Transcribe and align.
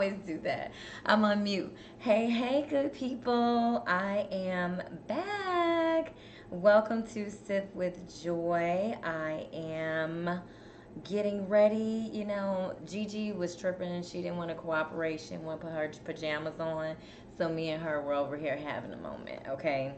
always 0.00 0.18
do 0.26 0.38
that? 0.38 0.72
I'm 1.04 1.26
on 1.26 1.42
mute. 1.42 1.76
Hey, 1.98 2.30
hey, 2.30 2.66
good 2.70 2.90
people. 2.94 3.84
I 3.86 4.26
am 4.32 4.80
back. 5.06 6.14
Welcome 6.48 7.06
to 7.08 7.30
Sip 7.30 7.70
with 7.74 8.22
Joy. 8.22 8.96
I 9.04 9.46
am 9.52 10.40
getting 11.04 11.46
ready. 11.50 12.08
You 12.14 12.24
know, 12.24 12.74
Gigi 12.86 13.32
was 13.32 13.54
tripping. 13.54 14.02
She 14.02 14.22
didn't 14.22 14.38
want 14.38 14.50
a 14.50 14.54
cooperation, 14.54 15.44
want 15.44 15.60
to 15.60 15.66
put 15.66 15.76
her 15.76 15.92
pajamas 16.06 16.58
on. 16.58 16.96
So 17.36 17.50
me 17.50 17.68
and 17.68 17.82
her 17.82 18.00
were 18.00 18.14
over 18.14 18.38
here 18.38 18.56
having 18.56 18.94
a 18.94 18.96
moment, 18.96 19.42
okay? 19.50 19.92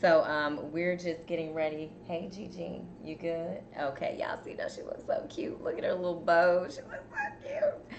So 0.00 0.22
um, 0.26 0.70
we're 0.70 0.96
just 0.96 1.26
getting 1.26 1.52
ready. 1.52 1.90
Hey 2.06 2.30
Gigi, 2.32 2.82
you 3.02 3.16
good? 3.16 3.62
Okay, 3.80 4.16
y'all 4.20 4.38
see 4.44 4.54
that 4.54 4.70
she 4.70 4.82
looks 4.82 5.02
so 5.08 5.26
cute. 5.28 5.60
Look 5.60 5.76
at 5.76 5.82
her 5.82 5.94
little 5.94 6.20
bow. 6.20 6.68
She 6.68 6.82
looks 6.82 7.04
so 7.10 7.48
cute. 7.48 7.89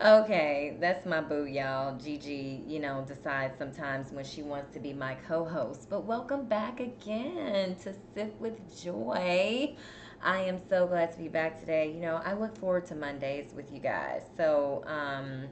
Okay, 0.00 0.76
that's 0.80 1.04
my 1.06 1.20
boo, 1.20 1.44
y'all. 1.46 1.98
Gigi, 1.98 2.62
you 2.68 2.78
know, 2.78 3.04
decides 3.08 3.58
sometimes 3.58 4.12
when 4.12 4.24
she 4.24 4.42
wants 4.44 4.72
to 4.74 4.78
be 4.78 4.92
my 4.92 5.14
co-host. 5.26 5.90
But 5.90 6.04
welcome 6.04 6.46
back 6.46 6.78
again 6.78 7.74
to 7.82 7.92
Sip 8.14 8.38
with 8.40 8.80
Joy. 8.80 9.74
I 10.22 10.38
am 10.42 10.60
so 10.68 10.86
glad 10.86 11.10
to 11.12 11.18
be 11.18 11.26
back 11.26 11.58
today. 11.58 11.90
You 11.90 11.98
know, 12.00 12.20
I 12.24 12.34
look 12.34 12.56
forward 12.58 12.86
to 12.86 12.94
Mondays 12.94 13.52
with 13.56 13.72
you 13.72 13.80
guys. 13.80 14.22
So, 14.36 14.84
um, 14.86 15.48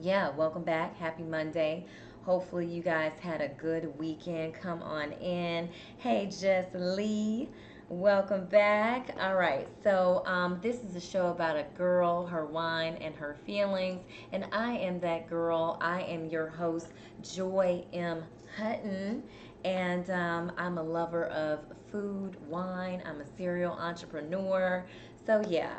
yeah, 0.00 0.30
welcome 0.30 0.64
back. 0.64 0.96
Happy 0.96 1.22
Monday. 1.24 1.84
Hopefully, 2.22 2.66
you 2.66 2.82
guys 2.82 3.12
had 3.20 3.42
a 3.42 3.48
good 3.48 3.98
weekend. 3.98 4.54
Come 4.54 4.82
on 4.82 5.12
in. 5.12 5.68
Hey, 5.98 6.26
Jess 6.26 6.66
Lee. 6.72 7.50
Welcome 7.88 8.46
back. 8.46 9.14
All 9.20 9.36
right, 9.36 9.68
so 9.84 10.24
um, 10.26 10.58
this 10.60 10.82
is 10.82 10.96
a 10.96 11.00
show 11.00 11.28
about 11.28 11.56
a 11.56 11.64
girl, 11.78 12.26
her 12.26 12.44
wine, 12.44 12.96
and 13.00 13.14
her 13.14 13.36
feelings. 13.46 14.02
And 14.32 14.44
I 14.50 14.72
am 14.72 14.98
that 15.00 15.30
girl. 15.30 15.78
I 15.80 16.02
am 16.02 16.26
your 16.26 16.48
host, 16.48 16.88
Joy 17.22 17.84
M. 17.92 18.24
Hutton. 18.56 19.22
And 19.64 20.10
um, 20.10 20.50
I'm 20.58 20.78
a 20.78 20.82
lover 20.82 21.26
of 21.26 21.60
food, 21.92 22.36
wine. 22.48 23.04
I'm 23.06 23.20
a 23.20 23.36
serial 23.36 23.74
entrepreneur. 23.74 24.84
So, 25.24 25.44
yeah, 25.48 25.78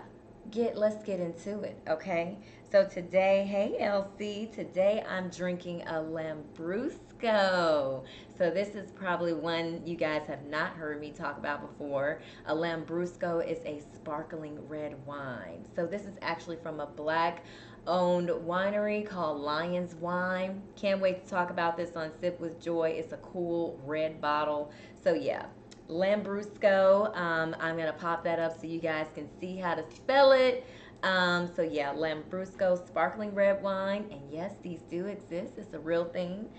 get 0.50 0.78
let's 0.78 1.04
get 1.04 1.20
into 1.20 1.62
it, 1.64 1.78
okay? 1.90 2.38
So 2.70 2.84
today, 2.84 3.48
hey 3.50 3.78
Elsie, 3.80 4.52
today 4.54 5.02
I'm 5.08 5.30
drinking 5.30 5.84
a 5.84 5.94
Lambrusco. 5.94 8.04
So 8.38 8.52
this 8.52 8.76
is 8.76 8.92
probably 8.92 9.32
one 9.32 9.82
you 9.86 9.96
guys 9.96 10.28
have 10.28 10.44
not 10.48 10.72
heard 10.72 11.00
me 11.00 11.12
talk 11.12 11.38
about 11.38 11.62
before. 11.62 12.20
A 12.45 12.54
Lambrusco 12.54 13.39
is 13.39 13.60
a 13.64 13.82
sparkling 13.95 14.60
red 14.67 14.98
wine. 15.05 15.66
So 15.78 15.86
this 15.86 16.02
is 16.02 16.16
actually 16.22 16.58
from 16.58 16.82
a 16.82 16.88
black 16.88 17.45
owned 17.88 18.28
winery 18.28 19.08
called 19.08 19.39
Lions 19.39 19.95
Wine. 19.95 20.61
Can't 20.76 20.99
wait 20.99 21.23
to 21.23 21.30
talk 21.30 21.52
about 21.52 21.78
this 21.78 21.95
on 21.95 22.11
Sip 22.20 22.38
with 22.42 22.60
Joy. 22.60 22.89
It's 22.89 23.14
a 23.14 23.17
cool 23.17 23.80
red 23.86 24.20
bottle. 24.20 24.73
So 25.02 25.14
yeah, 25.14 25.45
Lambrusco. 25.89 27.16
Um, 27.16 27.55
I'm 27.60 27.76
going 27.76 27.88
to 27.88 27.98
pop 27.98 28.23
that 28.26 28.39
up 28.39 28.60
so 28.60 28.67
you 28.67 28.80
guys 28.80 29.08
can 29.16 29.28
see 29.39 29.55
how 29.55 29.76
to 29.76 29.84
spell 29.95 30.34
it. 30.34 30.66
Um, 31.04 31.50
so 31.56 31.62
yeah, 31.62 31.94
Lambrusco 31.94 32.86
sparkling 32.88 33.34
red 33.34 33.62
wine. 33.62 34.06
And 34.12 34.22
yes, 34.32 34.54
these 34.62 34.82
do 34.90 35.06
exist. 35.06 35.54
It's 35.58 35.74
a 35.74 35.80
real 35.80 36.06
thing. 36.06 36.50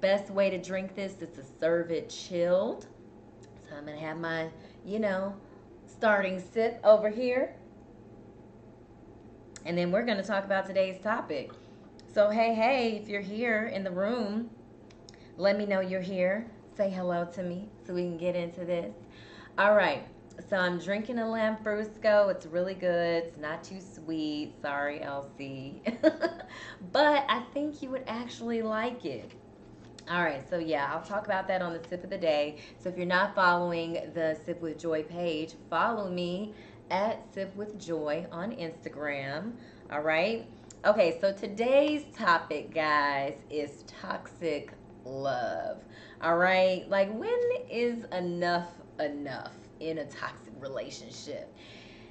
Best 0.00 0.30
way 0.30 0.50
to 0.50 0.58
drink 0.58 0.94
this 0.94 1.12
is 1.20 1.30
to 1.36 1.44
serve 1.60 1.90
it 1.90 2.08
chilled. 2.08 2.86
So 3.68 3.76
I'm 3.76 3.86
going 3.86 3.98
to 3.98 4.04
have 4.04 4.18
my, 4.18 4.48
you 4.84 4.98
know, 4.98 5.34
starting 5.86 6.40
sip 6.40 6.80
over 6.84 7.08
here. 7.08 7.54
And 9.64 9.78
then 9.78 9.90
we're 9.90 10.04
going 10.04 10.18
to 10.18 10.22
talk 10.22 10.44
about 10.44 10.66
today's 10.66 11.00
topic. 11.02 11.52
So, 12.12 12.30
hey, 12.30 12.54
hey, 12.54 13.00
if 13.02 13.08
you're 13.08 13.22
here 13.22 13.66
in 13.74 13.82
the 13.82 13.90
room, 13.90 14.50
let 15.36 15.56
me 15.56 15.66
know 15.66 15.80
you're 15.80 16.00
here. 16.00 16.46
Say 16.76 16.90
hello 16.90 17.24
to 17.34 17.42
me 17.42 17.68
so 17.86 17.94
we 17.94 18.02
can 18.02 18.18
get 18.18 18.36
into 18.36 18.64
this. 18.64 18.94
All 19.56 19.74
right. 19.74 20.06
So 20.48 20.56
I'm 20.56 20.78
drinking 20.78 21.18
a 21.18 21.22
Lambrusco. 21.22 22.30
It's 22.30 22.46
really 22.46 22.74
good. 22.74 23.24
It's 23.24 23.38
not 23.38 23.62
too 23.62 23.80
sweet. 23.80 24.54
Sorry, 24.60 25.00
Elsie. 25.02 25.82
but 26.92 27.24
I 27.28 27.42
think 27.52 27.82
you 27.82 27.90
would 27.90 28.04
actually 28.06 28.62
like 28.62 29.04
it. 29.04 29.30
All 30.10 30.22
right, 30.22 30.46
so 30.50 30.58
yeah, 30.58 30.92
I'll 30.92 31.02
talk 31.02 31.24
about 31.24 31.48
that 31.48 31.62
on 31.62 31.72
the 31.72 31.80
sip 31.88 32.04
of 32.04 32.10
the 32.10 32.18
day. 32.18 32.58
So 32.78 32.90
if 32.90 32.96
you're 32.98 33.06
not 33.06 33.34
following 33.34 33.94
the 34.12 34.38
Sip 34.44 34.60
with 34.60 34.78
Joy 34.78 35.02
page, 35.02 35.54
follow 35.70 36.10
me 36.10 36.52
at 36.90 37.32
Sip 37.32 37.56
with 37.56 37.78
Joy 37.80 38.26
on 38.30 38.52
Instagram. 38.52 39.52
All 39.90 40.02
right. 40.02 40.46
Okay, 40.84 41.18
so 41.22 41.32
today's 41.32 42.04
topic, 42.14 42.74
guys, 42.74 43.38
is 43.48 43.84
toxic 43.86 44.72
love. 45.06 45.82
All 46.20 46.36
right, 46.36 46.86
like 46.90 47.10
when 47.18 47.38
is 47.70 48.04
enough 48.12 48.68
enough? 49.00 49.54
In 49.90 49.98
a 49.98 50.04
toxic 50.06 50.52
relationship. 50.60 51.54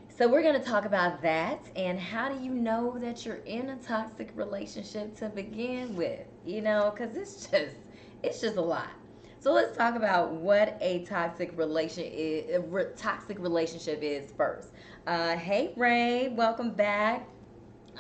So 0.09 0.27
we're 0.27 0.43
going 0.43 0.59
to 0.59 0.65
talk 0.65 0.85
about 0.85 1.21
that 1.23 1.69
and 1.75 1.99
how 1.99 2.29
do 2.29 2.43
you 2.43 2.51
know 2.53 2.97
that 2.99 3.25
you're 3.25 3.37
in 3.45 3.69
a 3.69 3.77
toxic 3.77 4.31
relationship 4.35 5.15
to 5.17 5.29
begin 5.29 5.95
with? 5.95 6.27
You 6.45 6.61
know, 6.61 6.93
cuz 6.95 7.15
it's 7.17 7.47
just 7.47 7.75
it's 8.23 8.41
just 8.41 8.57
a 8.57 8.61
lot. 8.61 8.91
So 9.39 9.51
let's 9.53 9.75
talk 9.75 9.95
about 9.95 10.33
what 10.33 10.77
a 10.81 11.03
toxic 11.05 11.57
relation 11.57 12.03
is, 12.05 12.61
toxic 12.97 13.39
relationship 13.39 13.99
is 14.01 14.31
first. 14.31 14.69
Uh, 15.07 15.35
hey 15.35 15.73
Ray, 15.75 16.29
welcome 16.29 16.71
back. 16.71 17.27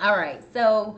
All 0.01 0.15
right, 0.17 0.41
so 0.53 0.97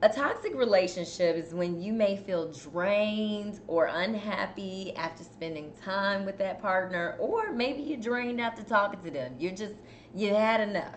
a 0.00 0.08
toxic 0.08 0.54
relationship 0.54 1.34
is 1.36 1.52
when 1.52 1.82
you 1.82 1.92
may 1.92 2.16
feel 2.16 2.52
drained 2.52 3.60
or 3.66 3.86
unhappy 3.86 4.94
after 4.94 5.24
spending 5.24 5.72
time 5.82 6.24
with 6.24 6.38
that 6.38 6.62
partner, 6.62 7.16
or 7.18 7.52
maybe 7.52 7.82
you're 7.82 8.00
drained 8.00 8.40
after 8.40 8.62
talking 8.62 9.02
to 9.02 9.10
them. 9.10 9.34
You're 9.40 9.54
just, 9.54 9.74
you 10.14 10.32
had 10.32 10.60
enough. 10.60 10.94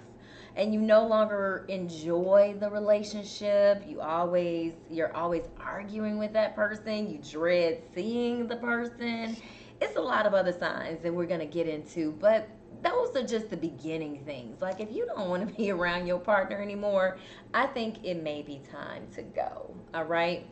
And 0.55 0.73
you 0.73 0.81
no 0.81 1.07
longer 1.07 1.65
enjoy 1.69 2.55
the 2.59 2.69
relationship. 2.69 3.83
You 3.87 4.01
always, 4.01 4.73
you're 4.89 5.15
always 5.15 5.43
arguing 5.59 6.19
with 6.19 6.33
that 6.33 6.55
person. 6.55 7.09
You 7.09 7.19
dread 7.19 7.81
seeing 7.95 8.47
the 8.47 8.57
person. 8.57 9.37
It's 9.81 9.95
a 9.95 10.01
lot 10.01 10.27
of 10.27 10.33
other 10.35 10.51
signs 10.51 11.01
that 11.01 11.11
we're 11.11 11.25
going 11.25 11.39
to 11.39 11.45
get 11.45 11.67
into. 11.67 12.11
But 12.19 12.49
those 12.83 13.15
are 13.15 13.25
just 13.25 13.49
the 13.49 13.57
beginning 13.57 14.23
things. 14.25 14.61
Like 14.61 14.79
if 14.79 14.91
you 14.91 15.05
don't 15.05 15.29
want 15.29 15.47
to 15.47 15.55
be 15.55 15.71
around 15.71 16.07
your 16.07 16.19
partner 16.19 16.61
anymore, 16.61 17.17
I 17.53 17.67
think 17.67 18.03
it 18.03 18.21
may 18.21 18.41
be 18.41 18.61
time 18.71 19.07
to 19.15 19.21
go. 19.21 19.75
All 19.93 20.05
right. 20.05 20.45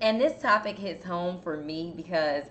And 0.00 0.20
this 0.20 0.40
topic 0.42 0.78
hits 0.78 1.04
home 1.04 1.40
for 1.40 1.56
me 1.56 1.92
because 1.96 2.44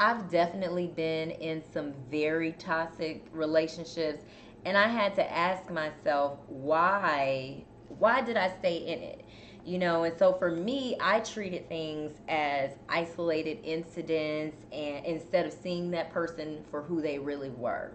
I've 0.00 0.30
definitely 0.30 0.86
been 0.88 1.30
in 1.30 1.62
some 1.72 1.92
very 2.10 2.52
toxic 2.52 3.24
relationships 3.32 4.24
and 4.64 4.76
I 4.76 4.88
had 4.88 5.14
to 5.16 5.32
ask 5.32 5.70
myself 5.70 6.38
why 6.48 7.64
why 7.98 8.20
did 8.20 8.36
I 8.36 8.50
stay 8.58 8.76
in 8.76 9.00
it? 9.00 9.24
You 9.64 9.78
know, 9.78 10.04
and 10.04 10.16
so 10.18 10.32
for 10.34 10.50
me, 10.50 10.96
I 11.00 11.20
treated 11.20 11.68
things 11.68 12.12
as 12.28 12.70
isolated 12.88 13.58
incidents 13.64 14.56
and 14.72 15.04
instead 15.04 15.46
of 15.46 15.52
seeing 15.52 15.90
that 15.92 16.12
person 16.12 16.64
for 16.70 16.82
who 16.82 17.00
they 17.00 17.18
really 17.18 17.50
were 17.50 17.92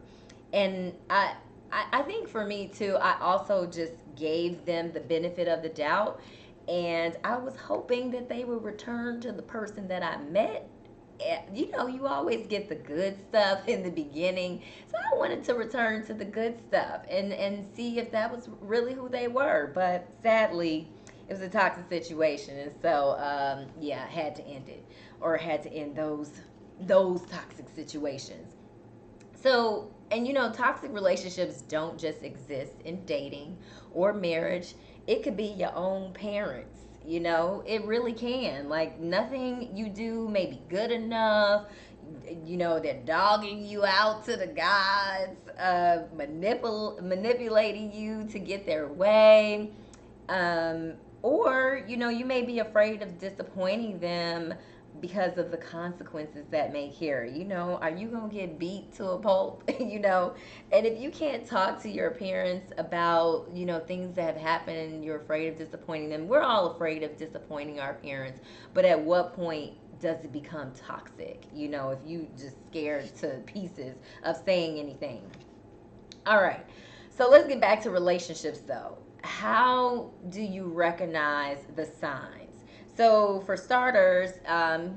and 0.53 0.93
I, 1.09 1.35
I, 1.71 1.85
I 1.91 2.01
think 2.03 2.29
for 2.29 2.45
me 2.45 2.67
too, 2.67 2.95
I 2.95 3.19
also 3.19 3.65
just 3.65 3.93
gave 4.15 4.63
them 4.65 4.91
the 4.93 5.01
benefit 5.01 5.47
of 5.47 5.61
the 5.61 5.69
doubt, 5.69 6.21
and 6.67 7.17
I 7.23 7.35
was 7.35 7.57
hoping 7.57 8.11
that 8.11 8.29
they 8.29 8.45
would 8.45 8.63
return 8.63 9.19
to 9.21 9.31
the 9.31 9.41
person 9.41 9.87
that 9.89 10.03
I 10.03 10.17
met 10.17 10.69
you 11.53 11.69
know, 11.71 11.87
you 11.87 12.07
always 12.07 12.47
get 12.47 12.69
the 12.69 12.75
good 12.75 13.17
stuff 13.29 13.67
in 13.67 13.83
the 13.83 13.89
beginning. 13.89 14.61
So 14.91 14.97
I 14.97 15.17
wanted 15.17 15.43
to 15.45 15.53
return 15.53 16.05
to 16.05 16.13
the 16.13 16.25
good 16.25 16.59
stuff 16.67 17.01
and 17.09 17.31
and 17.33 17.67
see 17.75 17.99
if 17.99 18.11
that 18.11 18.33
was 18.33 18.49
really 18.61 18.93
who 18.93 19.09
they 19.09 19.27
were. 19.27 19.71
But 19.73 20.07
sadly, 20.21 20.87
it 21.29 21.33
was 21.33 21.41
a 21.41 21.49
toxic 21.49 21.87
situation, 21.89 22.57
and 22.57 22.71
so 22.81 23.17
um, 23.19 23.67
yeah, 23.79 24.05
had 24.07 24.35
to 24.37 24.43
end 24.43 24.69
it 24.69 24.83
or 25.21 25.37
had 25.37 25.63
to 25.63 25.71
end 25.71 25.95
those 25.95 26.31
those 26.81 27.21
toxic 27.23 27.67
situations. 27.75 28.55
So 29.35 29.91
and 30.13 30.27
you 30.27 30.33
know, 30.33 30.51
toxic 30.51 30.93
relationships 30.93 31.61
don't 31.61 31.97
just 31.97 32.23
exist 32.23 32.73
in 32.85 33.03
dating 33.05 33.57
or 33.93 34.13
marriage. 34.13 34.75
It 35.07 35.23
could 35.23 35.35
be 35.35 35.45
your 35.45 35.75
own 35.75 36.13
parents. 36.13 36.81
You 37.05 37.19
know, 37.19 37.63
it 37.65 37.83
really 37.85 38.13
can. 38.13 38.69
Like 38.69 38.99
nothing 38.99 39.75
you 39.75 39.89
do 39.89 40.29
may 40.29 40.45
be 40.45 40.61
good 40.69 40.91
enough. 40.91 41.65
You 42.45 42.57
know, 42.57 42.79
they're 42.79 43.01
dogging 43.05 43.65
you 43.65 43.85
out 43.85 44.23
to 44.25 44.37
the 44.37 44.47
gods, 44.47 45.49
uh, 45.59 46.03
manipul- 46.15 47.01
manipulating 47.01 47.91
you 47.91 48.25
to 48.25 48.39
get 48.39 48.65
their 48.65 48.87
way. 48.87 49.71
Um, 50.29 50.93
or, 51.21 51.83
you 51.87 51.97
know, 51.97 52.09
you 52.09 52.25
may 52.25 52.43
be 52.43 52.59
afraid 52.59 53.01
of 53.01 53.17
disappointing 53.19 53.99
them 53.99 54.53
because 55.03 55.37
of 55.37 55.51
the 55.51 55.57
consequences 55.57 56.45
that 56.49 56.71
may 56.71 56.87
carry. 56.87 57.37
You 57.37 57.43
know, 57.43 57.77
are 57.81 57.89
you 57.89 58.07
going 58.07 58.29
to 58.29 58.33
get 58.33 58.57
beat 58.57 58.95
to 58.95 59.09
a 59.09 59.17
pulp? 59.17 59.69
you 59.81 59.99
know, 59.99 60.33
and 60.71 60.85
if 60.85 60.97
you 60.97 61.11
can't 61.11 61.45
talk 61.45 61.81
to 61.83 61.89
your 61.89 62.11
parents 62.11 62.71
about, 62.77 63.49
you 63.53 63.65
know, 63.65 63.81
things 63.81 64.15
that 64.15 64.23
have 64.23 64.37
happened 64.37 64.77
and 64.77 65.03
you're 65.03 65.17
afraid 65.17 65.49
of 65.49 65.57
disappointing 65.57 66.07
them, 66.07 66.29
we're 66.29 66.41
all 66.41 66.67
afraid 66.71 67.03
of 67.03 67.17
disappointing 67.17 67.81
our 67.81 67.95
parents. 67.95 68.39
But 68.73 68.85
at 68.85 68.97
what 68.97 69.33
point 69.33 69.73
does 69.99 70.23
it 70.23 70.31
become 70.31 70.71
toxic? 70.71 71.43
You 71.53 71.67
know, 71.67 71.89
if 71.89 71.99
you 72.05 72.29
just 72.37 72.55
scared 72.67 73.13
to 73.17 73.41
pieces 73.45 73.97
of 74.23 74.37
saying 74.45 74.79
anything. 74.79 75.29
All 76.25 76.41
right. 76.41 76.65
So 77.09 77.29
let's 77.29 77.49
get 77.49 77.59
back 77.59 77.81
to 77.83 77.89
relationships 77.89 78.59
though. 78.59 78.99
How 79.25 80.11
do 80.29 80.41
you 80.41 80.63
recognize 80.63 81.57
the 81.75 81.85
signs? 81.85 82.42
So, 82.95 83.41
for 83.45 83.57
starters, 83.57 84.31
um, 84.47 84.95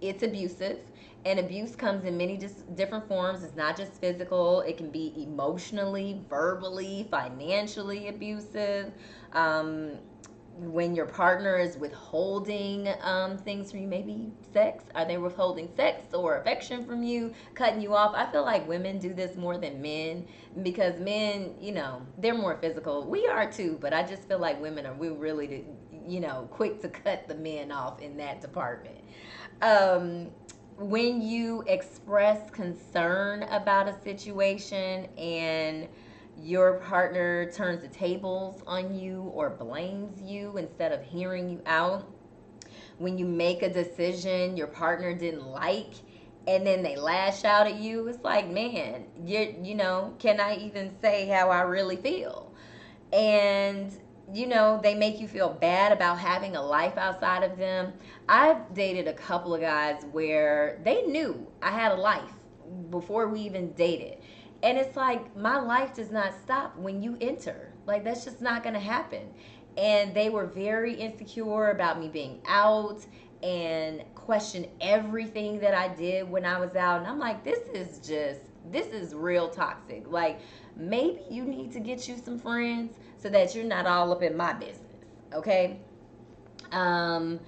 it's 0.00 0.22
abusive. 0.22 0.78
And 1.24 1.40
abuse 1.40 1.74
comes 1.74 2.04
in 2.04 2.16
many 2.16 2.36
just 2.36 2.74
different 2.76 3.08
forms. 3.08 3.42
It's 3.42 3.56
not 3.56 3.76
just 3.76 3.94
physical, 3.94 4.60
it 4.60 4.76
can 4.76 4.90
be 4.90 5.12
emotionally, 5.16 6.20
verbally, 6.28 7.08
financially 7.10 8.08
abusive. 8.08 8.92
Um, 9.32 9.92
when 10.58 10.94
your 10.94 11.04
partner 11.04 11.58
is 11.58 11.76
withholding 11.76 12.88
um, 13.02 13.36
things 13.36 13.70
from 13.70 13.80
you, 13.80 13.88
maybe 13.88 14.32
sex, 14.52 14.84
are 14.94 15.04
they 15.04 15.18
withholding 15.18 15.68
sex 15.76 16.14
or 16.14 16.38
affection 16.38 16.86
from 16.86 17.02
you, 17.02 17.34
cutting 17.54 17.80
you 17.80 17.94
off? 17.94 18.14
I 18.14 18.30
feel 18.32 18.42
like 18.42 18.66
women 18.66 18.98
do 18.98 19.12
this 19.12 19.36
more 19.36 19.58
than 19.58 19.82
men 19.82 20.26
because 20.62 20.98
men, 20.98 21.54
you 21.60 21.72
know, 21.72 22.00
they're 22.18 22.34
more 22.34 22.56
physical. 22.56 23.04
We 23.04 23.26
are 23.26 23.50
too, 23.50 23.78
but 23.80 23.92
I 23.92 24.02
just 24.02 24.22
feel 24.28 24.38
like 24.38 24.60
women 24.60 24.86
are 24.86 24.94
we 24.94 25.08
really 25.08 25.66
you 26.06 26.20
know, 26.20 26.48
quick 26.50 26.80
to 26.82 26.88
cut 26.88 27.28
the 27.28 27.34
men 27.34 27.72
off 27.72 28.00
in 28.00 28.16
that 28.18 28.40
department. 28.40 28.98
Um, 29.62 30.28
when 30.78 31.22
you 31.22 31.64
express 31.66 32.50
concern 32.50 33.44
about 33.44 33.88
a 33.88 33.98
situation 34.02 35.06
and 35.16 35.88
your 36.42 36.74
partner 36.80 37.50
turns 37.50 37.80
the 37.80 37.88
tables 37.88 38.62
on 38.66 38.94
you 38.94 39.22
or 39.34 39.48
blames 39.48 40.20
you 40.20 40.58
instead 40.58 40.92
of 40.92 41.02
hearing 41.02 41.48
you 41.48 41.62
out, 41.64 42.06
when 42.98 43.16
you 43.16 43.24
make 43.24 43.62
a 43.62 43.72
decision 43.72 44.56
your 44.56 44.66
partner 44.66 45.14
didn't 45.14 45.46
like 45.46 45.94
and 46.46 46.66
then 46.66 46.82
they 46.82 46.96
lash 46.96 47.44
out 47.44 47.66
at 47.66 47.76
you, 47.76 48.06
it's 48.06 48.22
like, 48.22 48.48
man, 48.48 49.04
you 49.24 49.56
you 49.62 49.74
know, 49.74 50.14
can 50.18 50.40
I 50.40 50.56
even 50.56 50.94
say 51.00 51.26
how 51.26 51.50
I 51.50 51.62
really 51.62 51.96
feel? 51.96 52.52
And 53.12 53.92
you 54.32 54.46
know, 54.46 54.80
they 54.82 54.94
make 54.94 55.20
you 55.20 55.28
feel 55.28 55.50
bad 55.50 55.92
about 55.92 56.18
having 56.18 56.56
a 56.56 56.62
life 56.62 56.98
outside 56.98 57.42
of 57.42 57.56
them. 57.56 57.92
I've 58.28 58.74
dated 58.74 59.06
a 59.06 59.12
couple 59.12 59.54
of 59.54 59.60
guys 59.60 60.04
where 60.10 60.80
they 60.84 61.02
knew 61.02 61.46
I 61.62 61.70
had 61.70 61.92
a 61.92 61.96
life 61.96 62.32
before 62.90 63.28
we 63.28 63.40
even 63.40 63.72
dated. 63.72 64.18
And 64.62 64.78
it's 64.78 64.96
like, 64.96 65.36
my 65.36 65.58
life 65.58 65.94
does 65.94 66.10
not 66.10 66.34
stop 66.42 66.76
when 66.76 67.02
you 67.02 67.16
enter. 67.20 67.72
Like, 67.86 68.02
that's 68.02 68.24
just 68.24 68.40
not 68.40 68.62
going 68.62 68.74
to 68.74 68.80
happen. 68.80 69.28
And 69.76 70.14
they 70.14 70.28
were 70.28 70.46
very 70.46 70.94
insecure 70.94 71.70
about 71.70 72.00
me 72.00 72.08
being 72.08 72.40
out 72.48 73.04
and 73.42 74.02
question 74.14 74.66
everything 74.80 75.60
that 75.60 75.74
I 75.74 75.88
did 75.94 76.28
when 76.28 76.44
I 76.44 76.58
was 76.58 76.74
out. 76.74 77.00
And 77.00 77.06
I'm 77.06 77.18
like, 77.18 77.44
this 77.44 77.60
is 77.68 77.98
just, 77.98 78.40
this 78.72 78.86
is 78.88 79.14
real 79.14 79.48
toxic. 79.48 80.08
Like, 80.08 80.40
maybe 80.76 81.20
you 81.30 81.44
need 81.44 81.72
to 81.72 81.80
get 81.80 82.08
you 82.08 82.16
some 82.22 82.38
friends 82.38 82.96
so 83.18 83.28
that 83.30 83.54
you're 83.54 83.64
not 83.64 83.86
all 83.86 84.12
up 84.12 84.22
in 84.22 84.36
my 84.36 84.52
business. 84.52 84.80
Okay. 85.32 85.78
Um, 86.72 87.40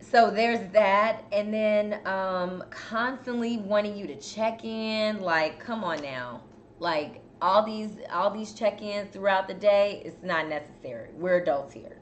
so 0.00 0.30
there's 0.30 0.70
that. 0.72 1.24
And 1.32 1.52
then 1.52 2.06
um, 2.06 2.64
constantly 2.70 3.58
wanting 3.58 3.96
you 3.96 4.06
to 4.06 4.16
check 4.16 4.64
in. 4.64 5.20
Like, 5.20 5.58
come 5.58 5.84
on 5.84 6.02
now. 6.02 6.42
Like, 6.78 7.22
all 7.40 7.64
these 7.64 7.90
all 8.12 8.30
these 8.30 8.52
check-ins 8.52 9.10
throughout 9.10 9.46
the 9.46 9.54
day 9.54 10.02
it's 10.04 10.22
not 10.22 10.48
necessary 10.48 11.10
we're 11.14 11.36
adults 11.36 11.72
here 11.72 11.98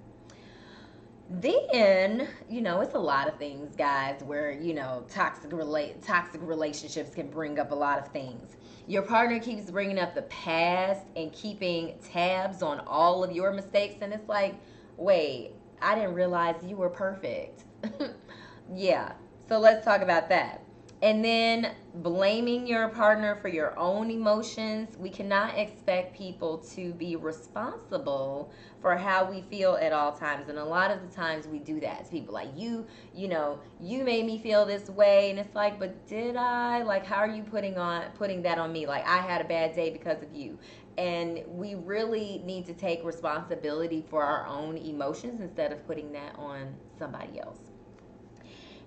then 1.29 2.29
you 2.49 2.61
know 2.61 2.81
it's 2.81 2.95
a 2.95 2.99
lot 2.99 3.29
of 3.29 3.37
things 3.39 3.75
guys 3.77 4.23
where 4.25 4.53
you 4.53 4.73
know 4.73 5.05
toxic 5.09 5.53
relate 5.53 6.01
toxic 6.03 6.41
relationships 6.43 7.15
can 7.15 7.29
bring 7.29 7.59
up 7.59 7.73
a 7.73 7.75
lot 7.75 7.99
of 7.99 8.09
things 8.09 8.57
your 8.87 9.03
partner 9.03 9.41
keeps 9.41 9.71
bringing 9.71 9.99
up 9.99 10.15
the 10.15 10.23
past 10.23 11.03
and 11.17 11.33
keeping 11.33 11.95
tabs 12.13 12.63
on 12.63 12.81
all 12.87 13.25
of 13.25 13.33
your 13.33 13.53
mistakes. 13.53 13.97
And 14.01 14.13
it's 14.13 14.29
like, 14.29 14.55
wait, 14.97 15.53
I 15.83 15.95
didn't 15.95 16.15
realize 16.15 16.55
you 16.65 16.77
were 16.77 16.89
perfect. 16.89 17.65
yeah. 18.75 19.13
So 19.49 19.59
let's 19.59 19.85
talk 19.85 20.03
about 20.03 20.29
that. 20.29 20.66
And 21.03 21.23
then 21.23 21.73
blaming 21.95 22.67
your 22.67 22.89
partner 22.89 23.37
for 23.37 23.49
your 23.49 23.79
own 23.79 24.11
emotions. 24.11 24.97
We 24.99 25.11
cannot 25.11 25.59
expect 25.59 26.17
people 26.17 26.59
to 26.75 26.93
be 26.95 27.17
responsible 27.17 28.51
for 28.81 28.97
how 28.97 29.31
we 29.31 29.43
feel 29.43 29.77
at 29.81 29.93
all 29.93 30.13
times. 30.13 30.49
And 30.49 30.59
a 30.59 30.65
lot 30.65 30.91
of 30.91 31.07
the 31.07 31.15
times 31.15 31.47
we 31.47 31.59
do 31.59 31.81
that 31.81 32.07
to 32.07 32.11
people 32.11 32.33
like 32.33 32.49
you, 32.57 32.87
you 33.15 33.29
know, 33.29 33.61
you 33.79 34.05
made 34.05 34.25
me 34.25 34.39
feel 34.39 34.65
this 34.65 34.89
way 34.89 35.31
and 35.31 35.39
it's 35.39 35.55
like, 35.55 35.79
but 35.79 36.07
did 36.07 36.35
I? 36.35 36.83
Like 36.83 37.05
how 37.05 37.17
are 37.17 37.29
you 37.29 37.43
putting 37.43 37.77
on 37.77 38.05
putting 38.13 38.43
that 38.43 38.59
on 38.59 38.73
me? 38.73 38.87
Like 38.87 39.07
I 39.07 39.19
had 39.19 39.43
a 39.43 39.45
bad 39.49 39.75
day 39.75 39.91
because 39.91 40.23
of 40.23 40.35
you. 40.35 40.59
And 40.97 41.43
we 41.47 41.75
really 41.75 42.41
need 42.45 42.65
to 42.67 42.73
take 42.73 43.05
responsibility 43.05 44.03
for 44.09 44.23
our 44.23 44.47
own 44.47 44.79
emotions 44.79 45.43
instead 45.43 45.73
of 45.73 45.87
putting 45.87 46.13
that 46.13 46.37
on 46.39 46.75
somebody 46.99 47.39
else. 47.39 47.76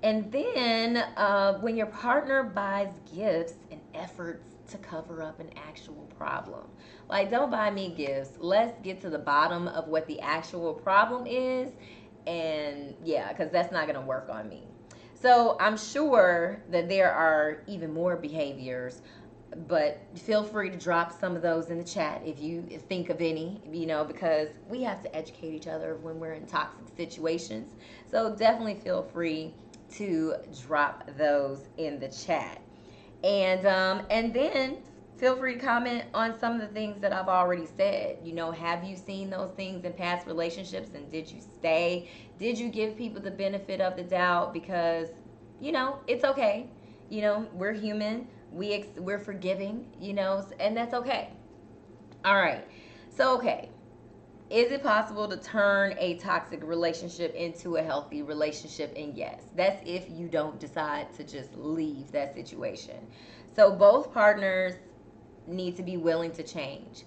And 0.01 0.31
then 0.31 0.97
uh, 0.97 1.59
when 1.59 1.75
your 1.75 1.87
partner 1.87 2.43
buys 2.43 2.93
gifts 3.13 3.53
and 3.71 3.81
efforts 3.93 4.55
to 4.69 4.77
cover 4.77 5.21
up 5.21 5.39
an 5.39 5.49
actual 5.57 6.07
problem. 6.17 6.67
Like, 7.09 7.31
don't 7.31 7.49
buy 7.49 7.71
me 7.71 7.93
gifts. 7.95 8.37
Let's 8.39 8.79
get 8.81 9.01
to 9.01 9.09
the 9.09 9.19
bottom 9.19 9.67
of 9.67 9.87
what 9.87 10.07
the 10.07 10.19
actual 10.21 10.73
problem 10.73 11.25
is. 11.25 11.71
And 12.27 12.95
yeah, 13.03 13.29
because 13.29 13.51
that's 13.51 13.71
not 13.71 13.87
going 13.87 13.99
to 13.99 14.05
work 14.05 14.29
on 14.29 14.47
me. 14.47 14.67
So 15.21 15.57
I'm 15.59 15.75
sure 15.75 16.61
that 16.69 16.87
there 16.87 17.11
are 17.11 17.63
even 17.67 17.93
more 17.93 18.15
behaviors, 18.15 19.01
but 19.67 20.01
feel 20.15 20.43
free 20.43 20.69
to 20.69 20.77
drop 20.77 21.19
some 21.19 21.35
of 21.35 21.41
those 21.41 21.71
in 21.71 21.77
the 21.77 21.83
chat 21.83 22.21
if 22.23 22.39
you 22.39 22.61
think 22.87 23.09
of 23.09 23.19
any, 23.19 23.59
you 23.69 23.85
know, 23.85 24.05
because 24.05 24.49
we 24.69 24.81
have 24.83 25.01
to 25.03 25.13
educate 25.13 25.53
each 25.53 25.67
other 25.67 25.95
when 25.95 26.19
we're 26.19 26.33
in 26.33 26.45
toxic 26.45 26.85
situations. 26.95 27.73
So 28.09 28.33
definitely 28.35 28.75
feel 28.75 29.03
free 29.03 29.53
to 29.91 30.35
drop 30.65 31.09
those 31.17 31.67
in 31.77 31.99
the 31.99 32.07
chat. 32.07 32.61
And 33.23 33.65
um, 33.65 34.05
and 34.09 34.33
then 34.33 34.77
feel 35.17 35.35
free 35.35 35.55
to 35.55 35.59
comment 35.59 36.05
on 36.13 36.39
some 36.39 36.55
of 36.55 36.61
the 36.61 36.67
things 36.67 37.01
that 37.01 37.11
I've 37.11 37.27
already 37.27 37.65
said. 37.65 38.19
You 38.23 38.33
know, 38.33 38.51
have 38.51 38.83
you 38.83 38.95
seen 38.95 39.29
those 39.29 39.51
things 39.51 39.83
in 39.83 39.93
past 39.93 40.25
relationships 40.27 40.91
and 40.95 41.09
did 41.11 41.29
you 41.29 41.41
stay? 41.41 42.09
Did 42.37 42.57
you 42.57 42.69
give 42.69 42.97
people 42.97 43.21
the 43.21 43.31
benefit 43.31 43.81
of 43.81 43.97
the 43.97 44.03
doubt 44.03 44.53
because 44.53 45.09
you 45.59 45.71
know, 45.71 45.99
it's 46.07 46.23
okay. 46.23 46.67
You 47.09 47.21
know, 47.21 47.47
we're 47.53 47.73
human. 47.73 48.27
We 48.51 48.73
ex- 48.73 48.97
we're 48.97 49.19
forgiving, 49.19 49.85
you 49.99 50.13
know, 50.13 50.45
and 50.59 50.75
that's 50.75 50.93
okay. 50.93 51.29
All 52.25 52.35
right. 52.35 52.65
So, 53.09 53.37
okay. 53.37 53.69
Is 54.49 54.71
it 54.71 54.81
possible 54.81 55.27
to 55.27 55.37
turn 55.37 55.95
a 55.99 56.15
toxic 56.15 56.63
relationship 56.63 57.35
into 57.35 57.75
a 57.75 57.83
healthy 57.83 58.23
relationship? 58.23 58.91
And 58.97 59.15
yes, 59.15 59.41
that's 59.55 59.79
if 59.85 60.09
you 60.09 60.27
don't 60.27 60.59
decide 60.59 61.13
to 61.15 61.23
just 61.23 61.55
leave 61.55 62.11
that 62.13 62.33
situation. 62.33 62.95
So 63.55 63.71
both 63.71 64.11
partners 64.11 64.73
need 65.45 65.75
to 65.77 65.83
be 65.83 65.97
willing 65.97 66.31
to 66.31 66.43
change. 66.43 67.03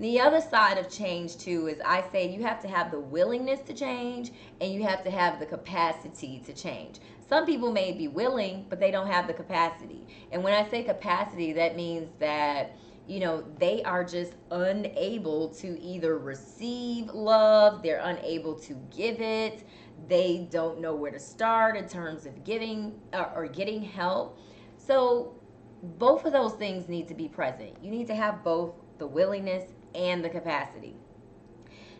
The 0.00 0.18
other 0.20 0.40
side 0.40 0.78
of 0.78 0.90
change, 0.90 1.36
too, 1.36 1.68
is 1.68 1.78
I 1.84 2.02
say 2.10 2.28
you 2.28 2.42
have 2.42 2.60
to 2.62 2.68
have 2.68 2.90
the 2.90 2.98
willingness 2.98 3.60
to 3.66 3.74
change 3.74 4.32
and 4.60 4.72
you 4.72 4.82
have 4.82 5.04
to 5.04 5.10
have 5.10 5.38
the 5.38 5.46
capacity 5.46 6.42
to 6.46 6.52
change. 6.52 6.98
Some 7.28 7.46
people 7.46 7.70
may 7.70 7.92
be 7.92 8.08
willing, 8.08 8.66
but 8.68 8.80
they 8.80 8.90
don't 8.90 9.06
have 9.06 9.28
the 9.28 9.34
capacity. 9.34 10.04
And 10.32 10.42
when 10.42 10.54
I 10.54 10.68
say 10.68 10.82
capacity, 10.82 11.52
that 11.52 11.76
means 11.76 12.08
that 12.18 12.74
you 13.10 13.18
know, 13.18 13.42
they 13.58 13.82
are 13.82 14.04
just 14.04 14.34
unable 14.52 15.48
to 15.48 15.80
either 15.82 16.16
receive 16.18 17.08
love, 17.08 17.82
they're 17.82 18.00
unable 18.04 18.54
to 18.54 18.74
give 18.96 19.20
it, 19.20 19.66
they 20.08 20.46
don't 20.52 20.80
know 20.80 20.94
where 20.94 21.10
to 21.10 21.18
start 21.18 21.76
in 21.76 21.88
terms 21.88 22.24
of 22.24 22.44
giving 22.44 23.00
uh, 23.12 23.30
or 23.34 23.48
getting 23.48 23.82
help. 23.82 24.38
So, 24.76 25.34
both 25.82 26.24
of 26.24 26.32
those 26.32 26.52
things 26.52 26.88
need 26.88 27.08
to 27.08 27.14
be 27.14 27.26
present. 27.26 27.72
You 27.82 27.90
need 27.90 28.06
to 28.06 28.14
have 28.14 28.44
both 28.44 28.74
the 28.98 29.08
willingness 29.08 29.72
and 29.92 30.24
the 30.24 30.28
capacity. 30.28 30.94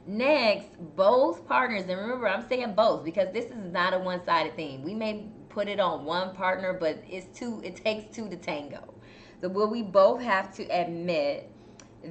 Next, 0.06 0.68
both 0.94 1.44
partners, 1.48 1.88
and 1.88 1.98
remember, 1.98 2.28
I'm 2.28 2.46
saying 2.48 2.74
both 2.74 3.04
because 3.04 3.32
this 3.32 3.46
is 3.46 3.72
not 3.72 3.94
a 3.94 3.98
one 3.98 4.24
sided 4.24 4.54
thing. 4.54 4.82
We 4.82 4.94
may 4.94 5.26
put 5.48 5.66
it 5.66 5.80
on 5.80 6.04
one 6.04 6.36
partner, 6.36 6.72
but 6.72 7.02
it's 7.08 7.26
two, 7.36 7.60
it 7.64 7.74
takes 7.76 8.14
two 8.14 8.28
to 8.28 8.36
tango. 8.36 8.94
So 9.40 9.48
will 9.48 9.70
we 9.70 9.82
both 9.82 10.20
have 10.20 10.54
to 10.56 10.64
admit 10.64 11.50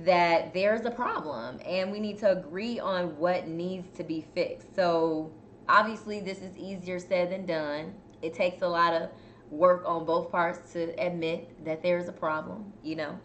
that 0.05 0.53
there's 0.53 0.85
a 0.85 0.91
problem 0.91 1.59
and 1.65 1.91
we 1.91 1.99
need 1.99 2.17
to 2.19 2.31
agree 2.31 2.79
on 2.79 3.17
what 3.17 3.47
needs 3.47 3.95
to 3.97 4.03
be 4.03 4.25
fixed. 4.33 4.75
So 4.75 5.31
obviously 5.67 6.19
this 6.19 6.39
is 6.39 6.55
easier 6.57 6.99
said 6.99 7.31
than 7.31 7.45
done. 7.45 7.93
it 8.21 8.33
takes 8.33 8.61
a 8.61 8.67
lot 8.67 8.93
of 8.93 9.09
work 9.49 9.83
on 9.85 10.05
both 10.05 10.31
parts 10.31 10.73
to 10.73 10.89
admit 10.99 11.63
that 11.65 11.81
there's 11.81 12.07
a 12.07 12.11
problem, 12.11 12.71
you 12.83 12.95
know. 12.95 13.19